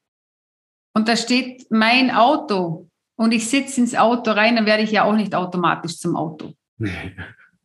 und 0.92 1.06
da 1.06 1.14
steht 1.14 1.70
mein 1.70 2.10
Auto 2.10 2.88
und 3.14 3.32
ich 3.32 3.48
sitze 3.48 3.80
ins 3.80 3.94
Auto 3.94 4.32
rein, 4.32 4.56
dann 4.56 4.66
werde 4.66 4.82
ich 4.82 4.90
ja 4.90 5.04
auch 5.04 5.14
nicht 5.14 5.36
automatisch 5.36 5.98
zum 5.98 6.16
Auto. 6.16 6.52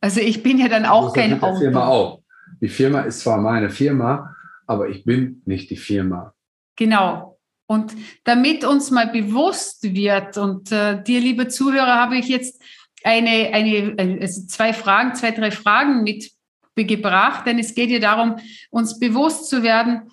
Also 0.02 0.20
ich 0.20 0.42
bin 0.42 0.58
ja 0.58 0.68
dann 0.68 0.84
auch 0.84 1.14
kein 1.14 1.40
Auto. 1.40 1.60
Firma 1.60 1.86
auch. 1.86 2.22
Die 2.60 2.68
Firma 2.68 3.02
ist 3.02 3.20
zwar 3.20 3.38
meine 3.38 3.70
Firma, 3.70 4.34
aber 4.66 4.88
ich 4.88 5.04
bin 5.04 5.42
nicht 5.46 5.70
die 5.70 5.76
Firma. 5.76 6.34
Genau. 6.76 7.38
Und 7.66 7.94
damit 8.24 8.64
uns 8.64 8.90
mal 8.90 9.06
bewusst 9.06 9.94
wird, 9.94 10.36
und 10.36 10.72
äh, 10.72 11.02
dir, 11.02 11.20
liebe 11.20 11.48
Zuhörer, 11.48 11.94
habe 11.94 12.16
ich 12.16 12.28
jetzt 12.28 12.60
eine, 13.04 13.52
eine, 13.52 13.96
also 14.20 14.46
zwei 14.46 14.72
Fragen, 14.72 15.14
zwei, 15.14 15.30
drei 15.30 15.52
Fragen 15.52 16.02
mitgebracht, 16.02 17.46
denn 17.46 17.58
es 17.60 17.74
geht 17.74 17.90
ja 17.90 18.00
darum, 18.00 18.36
uns 18.70 18.98
bewusst 18.98 19.48
zu 19.48 19.62
werden, 19.62 20.10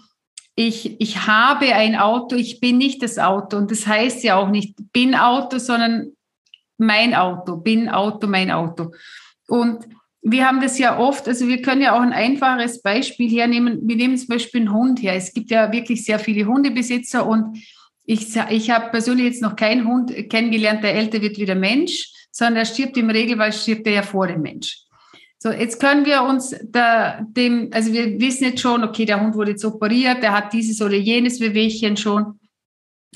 ich, 0.55 0.99
ich 1.01 1.25
habe 1.25 1.73
ein 1.73 1.95
Auto, 1.95 2.35
ich 2.35 2.59
bin 2.59 2.77
nicht 2.77 3.01
das 3.01 3.17
Auto. 3.17 3.57
Und 3.57 3.71
das 3.71 3.87
heißt 3.87 4.23
ja 4.23 4.35
auch 4.35 4.49
nicht 4.49 4.75
bin 4.91 5.15
Auto, 5.15 5.57
sondern 5.57 6.11
mein 6.77 7.15
Auto, 7.15 7.55
bin 7.57 7.89
Auto, 7.89 8.27
mein 8.27 8.51
Auto. 8.51 8.91
Und 9.49 9.85
wir 10.21 10.45
haben 10.45 10.61
das 10.61 10.77
ja 10.77 10.97
oft, 10.97 11.27
also 11.27 11.47
wir 11.47 11.61
können 11.61 11.81
ja 11.81 11.95
auch 11.95 12.01
ein 12.01 12.13
einfaches 12.13 12.81
Beispiel 12.81 13.29
hernehmen. 13.29 13.79
Wir 13.83 13.95
nehmen 13.95 14.17
zum 14.17 14.27
Beispiel 14.27 14.61
einen 14.61 14.73
Hund 14.73 15.01
her. 15.01 15.15
Es 15.15 15.33
gibt 15.33 15.49
ja 15.49 15.71
wirklich 15.71 16.03
sehr 16.03 16.19
viele 16.19 16.45
Hundebesitzer 16.45 17.25
und 17.25 17.57
ich, 18.05 18.35
ich 18.49 18.69
habe 18.71 18.89
persönlich 18.89 19.25
jetzt 19.25 19.41
noch 19.41 19.55
keinen 19.55 19.87
Hund 19.87 20.11
kennengelernt, 20.29 20.83
der 20.83 20.95
älter 20.95 21.21
wird 21.21 21.37
wie 21.37 21.45
der 21.45 21.55
Mensch, 21.55 22.11
sondern 22.31 22.57
er 22.57 22.65
stirbt 22.65 22.97
im 22.97 23.09
Regelfall, 23.09 23.53
stirbt 23.53 23.85
er 23.85 23.93
ja 23.93 24.01
vor 24.01 24.27
dem 24.27 24.41
Mensch. 24.41 24.79
So, 25.37 25.51
jetzt 25.51 25.79
können 25.79 26.05
wir 26.05 26.23
uns 26.23 26.53
da, 26.63 27.21
dem, 27.21 27.69
also 27.71 27.93
wir 27.93 28.19
wissen 28.19 28.45
jetzt 28.45 28.61
schon, 28.61 28.83
okay, 28.83 29.05
der 29.05 29.21
Hund 29.21 29.35
wurde 29.35 29.51
jetzt 29.51 29.63
operiert, 29.63 30.21
der 30.21 30.33
hat 30.33 30.51
dieses 30.51 30.81
oder 30.81 30.95
jenes 30.95 31.39
Wehwehchen 31.39 31.95
schon. 31.95 32.39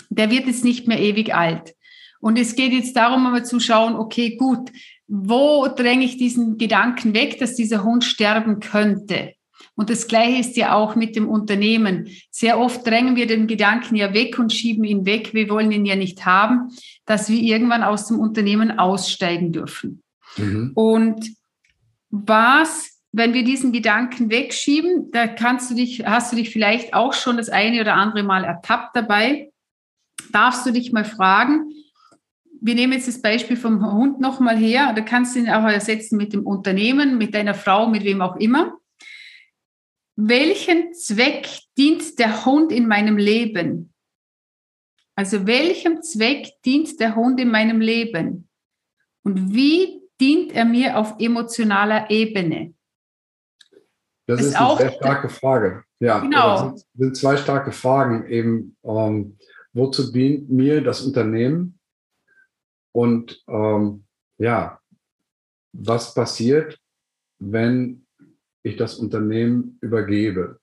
Der 0.10 0.32
wird 0.32 0.48
jetzt 0.48 0.64
nicht 0.64 0.88
mehr 0.88 1.00
ewig 1.00 1.36
alt. 1.36 1.74
Und 2.22 2.40
es 2.40 2.56
geht 2.56 2.72
jetzt 2.72 2.96
darum, 2.96 3.26
einmal 3.26 3.44
zu 3.44 3.60
schauen, 3.60 3.96
okay, 3.96 4.38
gut, 4.38 4.72
wo 5.08 5.68
dränge 5.68 6.06
ich 6.06 6.18
diesen 6.18 6.58
Gedanken 6.58 7.14
weg, 7.14 7.40
dass 7.40 7.56
dieser 7.56 7.84
Hund 7.84 8.04
sterben 8.04 8.60
könnte? 8.60 9.34
Und 9.76 9.90
das 9.90 10.08
Gleiche 10.08 10.40
ist 10.40 10.56
ja 10.56 10.76
auch 10.76 10.96
mit 10.96 11.16
dem 11.16 11.28
Unternehmen. 11.28 12.08
Sehr 12.30 12.60
oft 12.60 12.86
drängen 12.86 13.16
wir 13.16 13.26
den 13.26 13.48
Gedanken 13.48 13.96
ja 13.96 14.14
weg 14.14 14.38
und 14.38 14.54
schieben 14.54 14.84
ihn 14.84 15.06
weg. 15.06 15.34
Wir 15.34 15.50
wollen 15.50 15.72
ihn 15.72 15.86
ja 15.86 15.96
nicht 15.96 16.26
haben, 16.26 16.70
dass 17.06 17.30
wir 17.30 17.42
irgendwann 17.42 17.84
aus 17.84 18.08
dem 18.08 18.20
Unternehmen 18.20 18.78
aussteigen 18.78 19.52
dürfen. 19.52 20.04
Mhm. 20.38 20.72
Und 20.76 21.34
was, 22.10 23.00
wenn 23.12 23.34
wir 23.34 23.44
diesen 23.44 23.72
Gedanken 23.72 24.30
wegschieben, 24.30 25.10
da 25.12 25.28
kannst 25.28 25.72
du 25.72 25.76
dich, 25.76 26.06
hast 26.06 26.32
du 26.32 26.36
dich 26.36 26.52
vielleicht 26.52 26.94
auch 26.94 27.14
schon 27.14 27.38
das 27.38 27.50
eine 27.50 27.82
oder 27.82 27.96
andere 27.96 28.24
Mal 28.24 28.44
ertappt 28.44 28.96
dabei, 28.96 29.52
darfst 30.32 30.66
du 30.66 30.72
dich 30.72 30.92
mal 30.92 31.06
fragen, 31.06 31.72
wir 32.66 32.76
nehmen 32.76 32.94
jetzt 32.94 33.10
das 33.10 33.22
Beispiel 33.22 33.58
vom 33.58 33.92
Hund 33.92 34.22
nochmal 34.22 34.56
her, 34.56 34.94
da 34.96 35.02
kannst 35.02 35.36
du 35.36 35.40
ihn 35.40 35.50
auch 35.50 35.66
ersetzen 35.66 36.16
mit 36.16 36.32
dem 36.32 36.48
Unternehmen, 36.48 37.18
mit 37.18 37.36
deiner 37.36 37.54
Frau, 37.54 37.88
mit 37.88 38.06
wem 38.06 38.22
auch 38.22 38.38
immer. 38.38 38.80
Welchen 40.16 40.94
Zweck 40.94 41.50
dient 41.78 42.18
der 42.20 42.46
Hund 42.46 42.72
in 42.72 42.88
meinem 42.88 43.18
Leben? 43.18 43.94
Also 45.16 45.46
welchem 45.46 46.02
Zweck 46.02 46.54
dient 46.66 47.02
der 47.02 47.18
Hund 47.18 47.38
in 47.42 47.52
meinem 47.52 47.82
Leben? 47.82 48.48
Und 49.24 49.54
wie 49.54 50.02
dient 50.22 50.54
er 50.54 50.64
mir 50.64 50.98
auf 50.98 51.16
emotionaler 51.20 52.10
Ebene? 52.10 52.74
Das 54.26 54.40
ist, 54.40 54.48
ist 54.48 54.56
eine 54.56 54.78
sehr 54.78 54.92
starke 54.94 55.28
Frage. 55.28 55.84
Ja, 56.00 56.20
genau. 56.20 56.70
Sind, 56.70 56.86
sind, 56.96 57.18
zwei 57.18 57.36
starke 57.36 57.74
Fragen 57.74 58.26
eben. 58.28 58.78
Ähm, 58.86 59.38
wozu 59.74 60.14
dient 60.14 60.50
mir 60.50 60.82
das 60.82 61.02
Unternehmen? 61.02 61.78
Und 62.94 63.44
ähm, 63.50 64.06
ja, 64.38 64.80
was 65.74 66.14
passiert, 66.14 66.80
wenn 67.40 68.06
ich 68.62 68.78
das 68.78 68.96
Unternehmen 68.96 69.78
übergebe? 69.82 70.60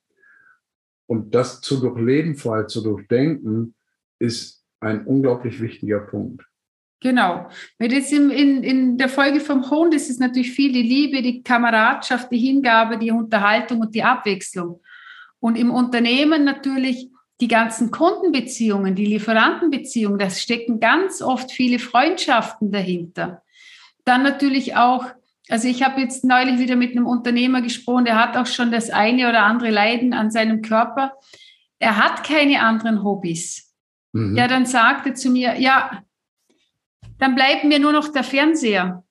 Und 1.06 1.34
das 1.34 1.60
zu 1.60 1.80
durchleben, 1.80 2.36
vorher 2.36 2.68
zu 2.68 2.82
durchdenken, 2.82 3.74
ist 4.18 4.64
ein 4.78 5.04
unglaublich 5.04 5.60
wichtiger 5.60 6.00
Punkt. 6.00 6.46
Genau. 7.00 7.48
Weil 7.78 7.92
jetzt 7.92 8.12
in, 8.12 8.30
in, 8.30 8.62
in 8.62 8.98
der 8.98 9.08
Folge 9.08 9.40
vom 9.40 9.68
Hund 9.70 9.94
ist 9.94 10.10
es 10.10 10.18
natürlich 10.18 10.52
viel 10.52 10.72
die 10.72 10.82
Liebe, 10.82 11.22
die 11.22 11.42
Kameradschaft, 11.42 12.30
die 12.30 12.38
Hingabe, 12.38 12.98
die 12.98 13.10
Unterhaltung 13.10 13.80
und 13.80 13.94
die 13.94 14.02
Abwechslung. 14.02 14.80
Und 15.40 15.56
im 15.56 15.70
Unternehmen 15.70 16.44
natürlich 16.44 17.09
die 17.40 17.48
ganzen 17.48 17.90
Kundenbeziehungen, 17.90 18.94
die 18.94 19.06
Lieferantenbeziehungen, 19.06 20.18
da 20.18 20.30
stecken 20.30 20.80
ganz 20.80 21.22
oft 21.22 21.50
viele 21.50 21.78
Freundschaften 21.78 22.70
dahinter. 22.70 23.42
Dann 24.04 24.22
natürlich 24.22 24.76
auch, 24.76 25.06
also 25.48 25.66
ich 25.68 25.82
habe 25.82 26.00
jetzt 26.00 26.24
neulich 26.24 26.58
wieder 26.58 26.76
mit 26.76 26.92
einem 26.92 27.06
Unternehmer 27.06 27.62
gesprochen, 27.62 28.04
der 28.04 28.18
hat 28.18 28.36
auch 28.36 28.46
schon 28.46 28.70
das 28.70 28.90
eine 28.90 29.28
oder 29.28 29.42
andere 29.42 29.70
Leiden 29.70 30.12
an 30.12 30.30
seinem 30.30 30.62
Körper. 30.62 31.12
Er 31.78 31.96
hat 31.96 32.24
keine 32.24 32.62
anderen 32.62 33.02
Hobbys. 33.02 33.74
Mhm. 34.12 34.36
Der 34.36 34.48
dann 34.48 34.66
sagte 34.66 35.14
zu 35.14 35.30
mir, 35.30 35.58
ja, 35.58 36.02
dann 37.18 37.34
bleibt 37.34 37.64
mir 37.64 37.78
nur 37.78 37.92
noch 37.92 38.08
der 38.08 38.24
Fernseher. 38.24 39.04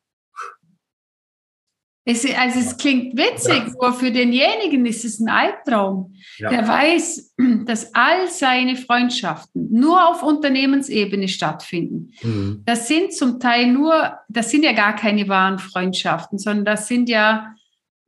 Es, 2.09 2.25
also 2.35 2.59
es 2.59 2.75
klingt 2.75 3.15
witzig, 3.15 3.67
ja. 3.67 3.73
aber 3.77 3.93
für 3.93 4.09
denjenigen 4.09 4.83
ist 4.87 5.05
es 5.05 5.19
ein 5.19 5.29
Albtraum. 5.29 6.15
Ja. 6.37 6.49
Der 6.49 6.67
weiß, 6.67 7.35
dass 7.65 7.93
all 7.93 8.27
seine 8.29 8.75
Freundschaften 8.77 9.67
nur 9.71 10.09
auf 10.09 10.23
Unternehmensebene 10.23 11.27
stattfinden. 11.27 12.11
Mhm. 12.23 12.63
Das 12.65 12.87
sind 12.87 13.13
zum 13.13 13.39
Teil 13.39 13.71
nur, 13.71 14.13
das 14.27 14.49
sind 14.49 14.63
ja 14.63 14.73
gar 14.73 14.95
keine 14.95 15.27
wahren 15.27 15.59
Freundschaften, 15.59 16.39
sondern 16.39 16.65
das 16.65 16.87
sind 16.87 17.09
ja 17.09 17.53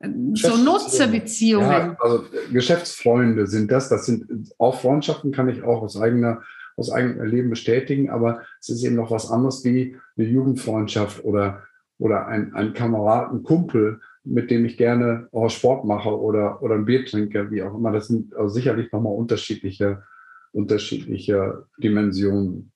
äh, 0.00 0.08
so 0.34 0.56
Nutzerbeziehungen. 0.56 1.70
Ja, 1.70 1.96
also 2.00 2.24
Geschäftsfreunde 2.52 3.46
sind 3.46 3.70
das. 3.70 3.88
Das 3.88 4.06
sind 4.06 4.52
auch 4.58 4.80
Freundschaften, 4.80 5.30
kann 5.30 5.48
ich 5.48 5.62
auch 5.62 5.80
aus 5.80 5.96
eigener 5.96 6.42
aus 6.74 6.90
eigenem 6.90 7.20
Erleben 7.20 7.50
bestätigen, 7.50 8.08
aber 8.08 8.40
es 8.58 8.70
ist 8.70 8.82
eben 8.82 8.96
noch 8.96 9.10
was 9.10 9.30
anderes 9.30 9.62
wie 9.62 9.94
eine 10.16 10.26
Jugendfreundschaft 10.26 11.22
oder 11.22 11.62
oder 12.02 12.26
ein, 12.26 12.52
ein 12.54 12.74
Kamerad, 12.74 13.32
ein 13.32 13.44
Kumpel, 13.44 14.00
mit 14.24 14.50
dem 14.50 14.64
ich 14.64 14.76
gerne 14.76 15.28
auch 15.30 15.48
Sport 15.48 15.84
mache 15.84 16.10
oder, 16.10 16.60
oder 16.60 16.74
ein 16.74 16.84
Bier 16.84 17.06
trinke, 17.06 17.48
wie 17.52 17.62
auch 17.62 17.74
immer. 17.74 17.92
Das 17.92 18.08
sind 18.08 18.34
also 18.34 18.48
sicherlich 18.48 18.90
nochmal 18.90 19.14
unterschiedliche, 19.14 20.02
unterschiedliche 20.50 21.66
Dimensionen. 21.78 22.72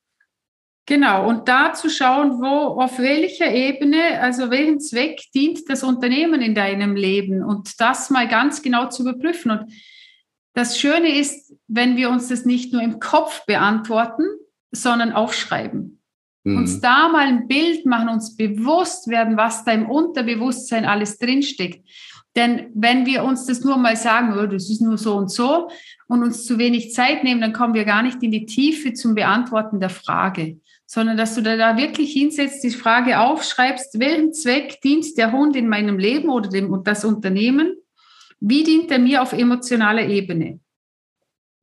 Genau, 0.89 1.29
und 1.29 1.49
da 1.49 1.73
zu 1.73 1.91
schauen, 1.91 2.41
wo, 2.41 2.81
auf 2.81 3.01
welcher 3.01 3.53
Ebene, 3.53 4.21
also 4.21 4.49
welchen 4.51 4.79
Zweck 4.79 5.21
dient 5.35 5.69
das 5.69 5.83
Unternehmen 5.83 6.41
in 6.41 6.55
deinem 6.55 6.95
Leben 6.95 7.43
und 7.43 7.81
das 7.81 8.11
mal 8.11 8.29
ganz 8.29 8.63
genau 8.63 8.89
zu 8.89 9.03
überprüfen. 9.03 9.51
Und 9.51 9.73
das 10.55 10.79
Schöne 10.79 11.19
ist, 11.19 11.53
wenn 11.67 11.97
wir 11.97 12.11
uns 12.11 12.29
das 12.29 12.45
nicht 12.45 12.73
nur 12.73 12.83
im 12.83 13.01
Kopf 13.01 13.45
beantworten, 13.47 14.23
sondern 14.71 15.13
aufschreiben 15.13 15.96
mhm. 16.47 16.59
uns 16.59 16.81
da 16.81 17.09
mal 17.09 17.27
ein 17.27 17.49
Bild 17.49 17.87
machen, 17.87 18.09
uns 18.09 18.37
bewusst 18.37 19.09
werden, 19.09 19.37
was 19.37 19.65
da 19.65 19.73
im 19.73 19.91
Unterbewusstsein 19.91 20.85
alles 20.85 21.19
drinsteckt. 21.19 21.85
Denn 22.37 22.67
wenn 22.75 23.07
wir 23.07 23.25
uns 23.25 23.47
das 23.47 23.65
nur 23.65 23.79
mal 23.79 23.97
sagen, 23.97 24.39
oh, 24.39 24.47
das 24.47 24.71
ist 24.71 24.83
nur 24.83 24.99
so 24.99 25.17
und 25.17 25.31
so 25.31 25.69
und 26.07 26.23
uns 26.23 26.45
zu 26.45 26.59
wenig 26.59 26.93
Zeit 26.93 27.25
nehmen, 27.25 27.41
dann 27.41 27.55
kommen 27.55 27.75
wir 27.75 27.85
gar 27.85 28.03
nicht 28.03 28.23
in 28.23 28.31
die 28.31 28.47
Tiefe 28.47 28.93
zum 28.93 29.15
Beantworten 29.15 29.81
der 29.81 29.89
Frage, 29.89 30.61
sondern 30.85 31.17
dass 31.17 31.35
du 31.35 31.43
da, 31.43 31.77
wirklich 31.79 32.13
hinsetzt, 32.13 32.63
die 32.63 32.71
Frage 32.71 33.21
aufschreibst, 33.21 33.99
welchen 33.99 34.33
Zweck 34.35 34.81
dient 34.83 35.17
der 35.17 35.33
Hund 35.33 35.57
in 35.57 35.69
meinem 35.69 35.99
Leben 35.99 36.29
oder 36.29 36.51
dem, 36.51 36.83
das 36.85 37.05
Unternehmen? 37.05 37.75
Wie 38.39 38.63
dient 38.63 38.91
er 38.91 38.99
mir 38.99 39.23
auf 39.23 39.33
emotionaler 39.33 40.07
Ebene? 40.07 40.61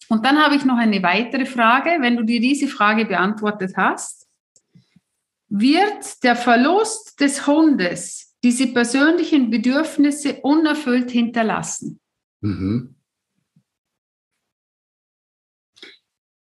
Und 0.10 0.26
dann 0.26 0.44
habe 0.44 0.56
ich 0.56 0.66
noch 0.66 0.78
eine 0.78 1.02
weitere 1.04 1.46
Frage. 1.46 1.98
Wenn 2.00 2.18
du 2.18 2.24
dir 2.24 2.42
diese 2.42 2.68
Frage 2.68 3.06
beantwortet 3.06 3.74
hast, 3.78 4.23
wird 5.54 6.24
der 6.24 6.36
Verlust 6.36 7.20
des 7.20 7.46
Hundes 7.46 8.36
diese 8.44 8.74
persönlichen 8.74 9.52
Bedürfnisse 9.52 10.42
unerfüllt 10.42 11.12
hinterlassen? 11.12 12.00
Mhm. 12.42 12.96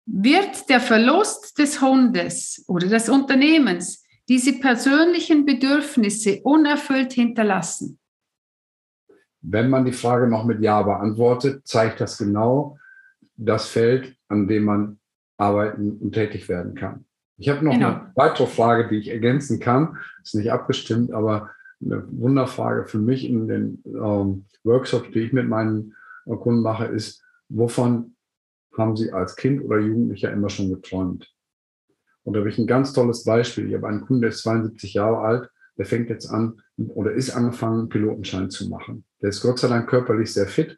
Wird 0.06 0.70
der 0.70 0.80
Verlust 0.80 1.58
des 1.58 1.82
Hundes 1.82 2.64
oder 2.68 2.88
des 2.88 3.10
Unternehmens 3.10 4.04
diese 4.30 4.60
persönlichen 4.60 5.46
Bedürfnisse 5.46 6.42
unerfüllt 6.44 7.14
hinterlassen? 7.14 8.00
Wenn 9.42 9.72
man 9.72 9.84
die 9.84 9.94
Frage 9.94 10.28
noch 10.28 10.46
mit 10.46 10.62
Ja 10.62 10.84
beantwortet, 10.84 11.68
zeigt 11.68 12.02
das 12.02 12.20
genau 12.20 12.78
das 13.36 13.68
Feld, 13.68 14.16
an 14.28 14.48
dem 14.48 14.66
man 14.66 15.00
arbeiten 15.38 15.98
und 15.98 16.12
tätig 16.12 16.48
werden 16.48 16.76
kann. 16.76 17.06
Ich 17.42 17.50
habe 17.50 17.66
noch 17.66 17.74
genau. 17.74 17.88
eine 17.88 18.12
weitere 18.14 18.46
Frage, 18.46 18.88
die 18.88 18.98
ich 18.98 19.08
ergänzen 19.08 19.60
kann. 19.60 19.98
Ist 20.22 20.36
nicht 20.36 20.52
abgestimmt, 20.52 21.12
aber 21.12 21.50
eine 21.84 22.06
Wunderfrage 22.12 22.86
für 22.86 23.00
mich 23.00 23.28
in 23.28 23.48
den 23.48 23.84
ähm, 23.88 24.46
Workshops, 24.64 25.10
die 25.12 25.22
ich 25.22 25.34
mit 25.34 25.50
meinen 25.50 25.96
äh, 26.28 26.36
Kunden 26.36 26.62
mache, 26.62 26.86
ist, 26.86 27.24
wovon 27.50 28.16
haben 28.78 28.96
Sie 28.96 29.12
als 29.12 29.36
Kind 29.36 29.64
oder 29.64 29.80
Jugendlicher 29.80 30.32
immer 30.32 30.50
schon 30.50 30.70
geträumt? 30.70 31.34
Und 32.24 32.34
da 32.34 32.42
habe 32.42 32.50
ich 32.50 32.60
ein 32.60 32.68
ganz 32.68 32.94
tolles 32.94 33.24
Beispiel. 33.24 33.68
Ich 33.68 33.74
habe 33.74 33.88
einen 33.88 34.02
Kunden, 34.02 34.22
der 34.22 34.30
ist 34.30 34.44
72 34.44 34.94
Jahre 34.94 35.18
alt, 35.22 35.50
der 35.80 35.88
fängt 35.88 36.12
jetzt 36.12 36.30
an 36.30 36.62
oder 36.78 37.12
ist 37.12 37.32
angefangen, 37.32 37.80
einen 37.80 37.90
Pilotenschein 37.90 38.52
zu 38.52 38.70
machen. 38.70 39.04
Der 39.20 39.30
ist 39.30 39.42
Gott 39.42 39.58
sei 39.58 39.68
Dank 39.68 39.90
körperlich 39.90 40.32
sehr 40.32 40.46
fit, 40.46 40.78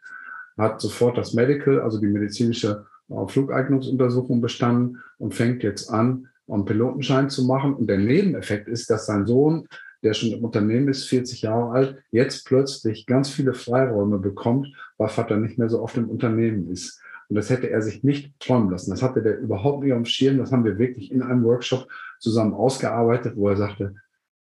hat 0.57 0.79
sofort 0.79 1.17
das 1.17 1.33
Medical, 1.33 1.81
also 1.81 1.99
die 1.99 2.07
medizinische 2.07 2.85
äh, 3.09 3.27
Flugeignungsuntersuchung 3.27 4.39
bestanden 4.39 5.03
und 5.17 5.35
fängt 5.35 5.61
jetzt 5.63 5.89
an, 5.89 6.29
einen 6.47 6.65
Pilotenschein 6.65 7.29
zu 7.29 7.45
machen. 7.45 7.73
Und 7.73 7.87
der 7.87 7.97
Nebeneffekt 7.97 8.67
ist, 8.67 8.89
dass 8.89 9.05
sein 9.05 9.25
Sohn, 9.25 9.67
der 10.03 10.13
schon 10.13 10.31
im 10.31 10.43
Unternehmen 10.43 10.89
ist, 10.89 11.07
40 11.07 11.43
Jahre 11.43 11.71
alt, 11.71 12.03
jetzt 12.11 12.45
plötzlich 12.45 13.05
ganz 13.05 13.29
viele 13.29 13.53
Freiräume 13.53 14.19
bekommt, 14.19 14.67
weil 14.97 15.09
Vater 15.09 15.37
nicht 15.37 15.57
mehr 15.57 15.69
so 15.69 15.81
oft 15.81 15.97
im 15.97 16.09
Unternehmen 16.09 16.69
ist. 16.69 16.99
Und 17.29 17.37
das 17.37 17.49
hätte 17.49 17.69
er 17.69 17.81
sich 17.81 18.03
nicht 18.03 18.37
träumen 18.39 18.69
lassen. 18.69 18.91
Das 18.91 19.01
hatte 19.01 19.21
der 19.21 19.39
überhaupt 19.39 19.83
nicht 19.83 19.93
am 19.93 20.05
Schirm. 20.05 20.37
Das 20.37 20.51
haben 20.51 20.65
wir 20.65 20.77
wirklich 20.77 21.11
in 21.11 21.21
einem 21.21 21.43
Workshop 21.43 21.87
zusammen 22.19 22.53
ausgearbeitet, 22.53 23.35
wo 23.35 23.49
er 23.49 23.57
sagte, 23.57 23.95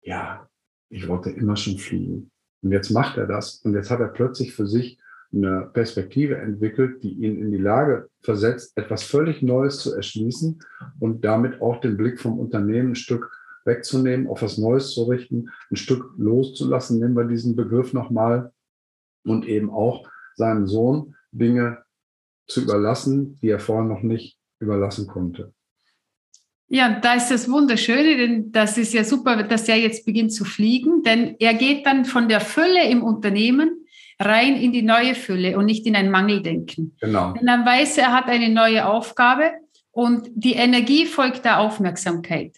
ja, 0.00 0.48
ich 0.88 1.06
wollte 1.06 1.30
immer 1.30 1.56
schon 1.56 1.78
fliegen. 1.78 2.30
Und 2.62 2.72
jetzt 2.72 2.90
macht 2.90 3.18
er 3.18 3.26
das. 3.26 3.56
Und 3.64 3.74
jetzt 3.74 3.90
hat 3.90 4.00
er 4.00 4.08
plötzlich 4.08 4.54
für 4.54 4.66
sich 4.66 4.98
eine 5.34 5.70
Perspektive 5.72 6.36
entwickelt, 6.36 7.02
die 7.02 7.12
ihn 7.12 7.38
in 7.38 7.50
die 7.52 7.58
Lage 7.58 8.08
versetzt, 8.20 8.76
etwas 8.76 9.02
völlig 9.02 9.42
Neues 9.42 9.78
zu 9.78 9.94
erschließen 9.94 10.60
und 11.00 11.24
damit 11.24 11.60
auch 11.60 11.80
den 11.80 11.96
Blick 11.96 12.20
vom 12.20 12.38
Unternehmen 12.38 12.90
ein 12.90 12.96
Stück 12.96 13.30
wegzunehmen, 13.64 14.26
auf 14.26 14.42
was 14.42 14.58
Neues 14.58 14.90
zu 14.90 15.04
richten, 15.04 15.50
ein 15.70 15.76
Stück 15.76 16.12
loszulassen, 16.16 16.98
nehmen 16.98 17.14
wir 17.14 17.24
diesen 17.24 17.56
Begriff 17.56 17.92
nochmal, 17.92 18.52
und 19.24 19.46
eben 19.46 19.70
auch 19.70 20.08
seinem 20.34 20.66
Sohn 20.66 21.14
Dinge 21.30 21.78
zu 22.48 22.62
überlassen, 22.62 23.38
die 23.40 23.50
er 23.50 23.60
vorher 23.60 23.88
noch 23.88 24.02
nicht 24.02 24.38
überlassen 24.58 25.06
konnte. 25.06 25.52
Ja, 26.68 26.98
da 27.00 27.14
ist 27.14 27.28
das 27.28 27.50
Wunderschöne, 27.50 28.16
denn 28.16 28.50
das 28.50 28.78
ist 28.78 28.94
ja 28.94 29.04
super, 29.04 29.42
dass 29.42 29.68
er 29.68 29.76
jetzt 29.76 30.06
beginnt 30.06 30.32
zu 30.32 30.44
fliegen, 30.44 31.02
denn 31.02 31.36
er 31.38 31.54
geht 31.54 31.84
dann 31.84 32.04
von 32.04 32.28
der 32.28 32.40
Fülle 32.40 32.88
im 32.88 33.02
Unternehmen 33.02 33.81
rein 34.24 34.56
in 34.56 34.72
die 34.72 34.82
neue 34.82 35.14
Fülle 35.14 35.56
und 35.58 35.66
nicht 35.66 35.86
in 35.86 35.96
ein 35.96 36.10
Mangeldenken. 36.10 36.96
Genau. 37.00 37.32
Denn 37.32 37.46
dann 37.46 37.66
weiß 37.66 37.98
er, 37.98 38.04
er 38.04 38.12
hat 38.12 38.28
eine 38.28 38.48
neue 38.48 38.86
Aufgabe 38.86 39.52
und 39.90 40.28
die 40.34 40.54
Energie 40.54 41.06
folgt 41.06 41.44
der 41.44 41.60
Aufmerksamkeit. 41.60 42.56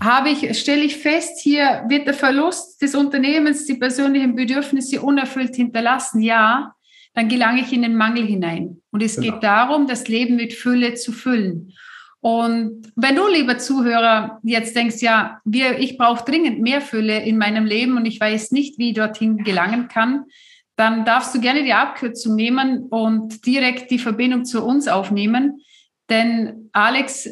Habe 0.00 0.30
ich, 0.30 0.56
stelle 0.58 0.82
ich 0.82 0.96
fest, 0.96 1.40
hier 1.42 1.84
wird 1.88 2.06
der 2.06 2.14
Verlust 2.14 2.80
des 2.80 2.94
Unternehmens, 2.94 3.66
die 3.66 3.74
persönlichen 3.74 4.36
Bedürfnisse 4.36 5.02
unerfüllt 5.02 5.56
hinterlassen. 5.56 6.22
Ja, 6.22 6.74
dann 7.14 7.28
gelange 7.28 7.62
ich 7.62 7.72
in 7.72 7.82
den 7.82 7.96
Mangel 7.96 8.24
hinein. 8.24 8.80
Und 8.92 9.02
es 9.02 9.16
genau. 9.16 9.32
geht 9.32 9.42
darum, 9.42 9.88
das 9.88 10.06
Leben 10.06 10.36
mit 10.36 10.52
Fülle 10.52 10.94
zu 10.94 11.10
füllen. 11.10 11.72
Und 12.20 12.92
wenn 12.96 13.16
du, 13.16 13.26
lieber 13.28 13.58
Zuhörer, 13.58 14.40
jetzt 14.42 14.76
denkst, 14.76 15.00
ja, 15.00 15.40
wir, 15.44 15.78
ich 15.78 15.96
brauche 15.96 16.24
dringend 16.24 16.60
mehr 16.60 16.82
Fülle 16.82 17.24
in 17.24 17.38
meinem 17.38 17.64
Leben 17.64 17.96
und 17.96 18.04
ich 18.04 18.20
weiß 18.20 18.52
nicht, 18.52 18.78
wie 18.78 18.90
ich 18.90 18.94
dorthin 18.94 19.38
gelangen 19.38 19.88
kann, 19.88 20.26
dann 20.80 21.04
darfst 21.04 21.34
du 21.34 21.40
gerne 21.40 21.62
die 21.62 21.74
Abkürzung 21.74 22.34
nehmen 22.36 22.86
und 22.86 23.44
direkt 23.44 23.90
die 23.90 23.98
Verbindung 23.98 24.46
zu 24.46 24.64
uns 24.64 24.88
aufnehmen. 24.88 25.60
Denn 26.08 26.70
Alex 26.72 27.28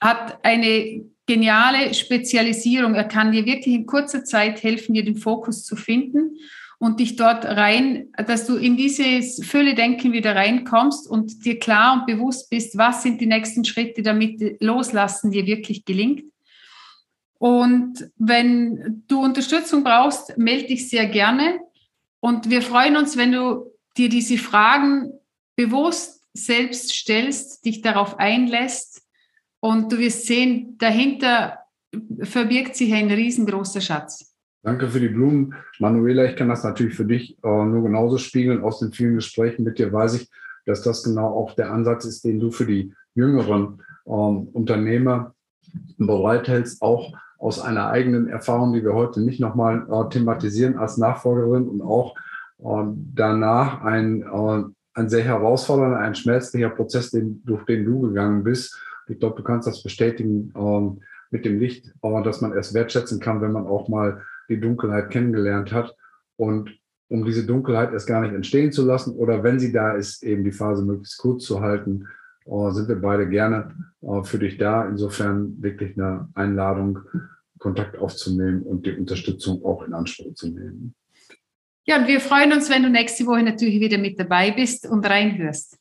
hat 0.00 0.38
eine 0.44 1.04
geniale 1.26 1.92
Spezialisierung. 1.92 2.94
Er 2.94 3.02
kann 3.02 3.32
dir 3.32 3.44
wirklich 3.44 3.74
in 3.74 3.84
kurzer 3.84 4.22
Zeit 4.22 4.62
helfen, 4.62 4.94
dir 4.94 5.04
den 5.04 5.16
Fokus 5.16 5.64
zu 5.64 5.74
finden 5.74 6.36
und 6.78 7.00
dich 7.00 7.16
dort 7.16 7.44
rein, 7.44 8.12
dass 8.16 8.46
du 8.46 8.54
in 8.54 8.76
dieses 8.76 9.44
Fülle-Denken 9.44 10.12
wieder 10.12 10.36
reinkommst 10.36 11.10
und 11.10 11.44
dir 11.44 11.58
klar 11.58 11.94
und 11.94 12.06
bewusst 12.06 12.48
bist, 12.48 12.78
was 12.78 13.02
sind 13.02 13.20
die 13.20 13.26
nächsten 13.26 13.64
Schritte, 13.64 14.02
damit 14.02 14.62
Loslassen 14.62 15.32
dir 15.32 15.46
wirklich 15.46 15.84
gelingt. 15.84 16.22
Und 17.38 18.08
wenn 18.16 19.02
du 19.08 19.20
Unterstützung 19.20 19.82
brauchst, 19.82 20.38
melde 20.38 20.68
dich 20.68 20.88
sehr 20.88 21.06
gerne. 21.06 21.58
Und 22.20 22.50
wir 22.50 22.62
freuen 22.62 22.96
uns, 22.96 23.16
wenn 23.16 23.32
du 23.32 23.72
dir 23.96 24.08
diese 24.08 24.38
Fragen 24.38 25.12
bewusst 25.56 26.24
selbst 26.34 26.92
stellst, 26.92 27.64
dich 27.64 27.82
darauf 27.82 28.18
einlässt 28.18 29.02
und 29.60 29.92
du 29.92 29.98
wirst 29.98 30.26
sehen, 30.26 30.76
dahinter 30.78 31.58
verbirgt 32.22 32.76
sich 32.76 32.92
ein 32.92 33.10
riesengroßer 33.10 33.80
Schatz. 33.80 34.36
Danke 34.62 34.88
für 34.88 35.00
die 35.00 35.08
Blumen. 35.08 35.54
Manuela, 35.78 36.24
ich 36.24 36.36
kann 36.36 36.48
das 36.48 36.64
natürlich 36.64 36.94
für 36.94 37.04
dich 37.04 37.38
äh, 37.42 37.64
nur 37.64 37.82
genauso 37.82 38.18
spiegeln. 38.18 38.62
Aus 38.62 38.80
den 38.80 38.92
vielen 38.92 39.14
Gesprächen 39.14 39.64
mit 39.64 39.78
dir 39.78 39.92
weiß 39.92 40.14
ich, 40.14 40.28
dass 40.66 40.82
das 40.82 41.02
genau 41.02 41.28
auch 41.28 41.54
der 41.54 41.72
Ansatz 41.72 42.04
ist, 42.04 42.24
den 42.24 42.40
du 42.40 42.50
für 42.50 42.66
die 42.66 42.92
jüngeren 43.14 43.82
ähm, 44.06 44.48
Unternehmer 44.52 45.34
bereithältst, 45.96 46.82
auch 46.82 47.16
aus 47.38 47.60
einer 47.60 47.88
eigenen 47.88 48.28
Erfahrung, 48.28 48.72
die 48.72 48.82
wir 48.82 48.94
heute 48.94 49.20
nicht 49.20 49.40
nochmal 49.40 49.86
äh, 49.90 50.08
thematisieren 50.10 50.76
als 50.76 50.98
Nachfolgerin 50.98 51.68
und 51.68 51.82
auch 51.82 52.16
äh, 52.58 52.84
danach 53.14 53.82
ein, 53.82 54.22
äh, 54.22 54.64
ein 54.94 55.08
sehr 55.08 55.22
herausfordernder, 55.22 55.98
ein 55.98 56.16
schmerzlicher 56.16 56.70
Prozess, 56.70 57.10
den, 57.10 57.42
durch 57.44 57.64
den 57.64 57.84
du 57.84 58.00
gegangen 58.00 58.42
bist. 58.42 58.76
Ich 59.08 59.20
glaube, 59.20 59.36
du 59.36 59.42
kannst 59.42 59.68
das 59.68 59.82
bestätigen 59.82 60.52
ähm, 60.56 61.00
mit 61.30 61.44
dem 61.44 61.60
Licht, 61.60 61.86
äh, 62.02 62.22
dass 62.22 62.40
man 62.40 62.52
erst 62.52 62.74
wertschätzen 62.74 63.20
kann, 63.20 63.40
wenn 63.40 63.52
man 63.52 63.66
auch 63.66 63.88
mal 63.88 64.22
die 64.48 64.60
Dunkelheit 64.60 65.10
kennengelernt 65.10 65.72
hat. 65.72 65.94
Und 66.36 66.76
um 67.08 67.24
diese 67.24 67.46
Dunkelheit 67.46 67.92
erst 67.92 68.06
gar 68.06 68.20
nicht 68.20 68.34
entstehen 68.34 68.72
zu 68.72 68.84
lassen 68.84 69.14
oder 69.14 69.42
wenn 69.42 69.58
sie 69.58 69.72
da 69.72 69.92
ist, 69.92 70.22
eben 70.22 70.44
die 70.44 70.52
Phase 70.52 70.84
möglichst 70.84 71.18
kurz 71.18 71.44
zu 71.44 71.60
halten, 71.60 72.02
äh, 72.02 72.17
sind 72.72 72.88
wir 72.88 72.96
beide 72.96 73.28
gerne 73.28 73.74
äh, 74.02 74.22
für 74.22 74.38
dich 74.38 74.58
da. 74.58 74.88
Insofern 74.88 75.60
wirklich 75.62 75.96
eine 75.96 76.28
Einladung, 76.34 77.00
Kontakt 77.58 77.98
aufzunehmen 77.98 78.62
und 78.62 78.86
die 78.86 78.92
Unterstützung 78.92 79.64
auch 79.64 79.82
in 79.82 79.92
Anspruch 79.92 80.34
zu 80.34 80.48
nehmen. 80.48 80.94
Ja, 81.84 81.98
und 81.98 82.06
wir 82.06 82.20
freuen 82.20 82.52
uns, 82.52 82.70
wenn 82.70 82.82
du 82.82 82.90
nächste 82.90 83.26
Woche 83.26 83.42
natürlich 83.42 83.80
wieder 83.80 83.98
mit 83.98 84.20
dabei 84.20 84.50
bist 84.50 84.86
und 84.86 85.04
reinhörst. 85.08 85.76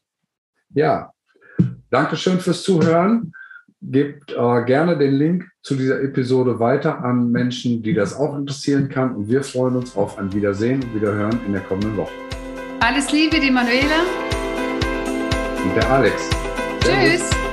Ja, 0.73 1.12
danke 1.89 2.15
schön 2.15 2.39
fürs 2.39 2.63
Zuhören 2.63 3.34
gebt 3.82 4.32
äh, 4.32 4.63
gerne 4.65 4.97
den 4.97 5.13
Link 5.13 5.45
zu 5.62 5.75
dieser 5.75 6.01
Episode 6.01 6.60
weiter 6.60 7.03
an 7.03 7.32
Menschen, 7.32 7.84
die 7.84 7.93
das 7.93 8.15
auch 8.15 8.36
interessieren 8.36 8.89
kann. 8.89 9.15
Und 9.15 9.30
wir 9.30 9.43
freuen 9.43 9.75
uns 9.75 9.95
auf 9.95 10.17
ein 10.17 10.34
Wiedersehen 10.34 10.84
und 10.84 10.95
Wiederhören 10.95 11.39
in 11.45 11.53
der 11.53 11.62
kommenden 11.62 11.95
Woche. 11.97 12.13
Alles 12.80 13.12
Liebe, 13.12 13.39
die 13.39 13.51
Manuela. 13.51 14.03
Und 15.63 15.75
der 15.75 15.89
Alex. 15.89 16.46
Tschüss. 16.88 17.46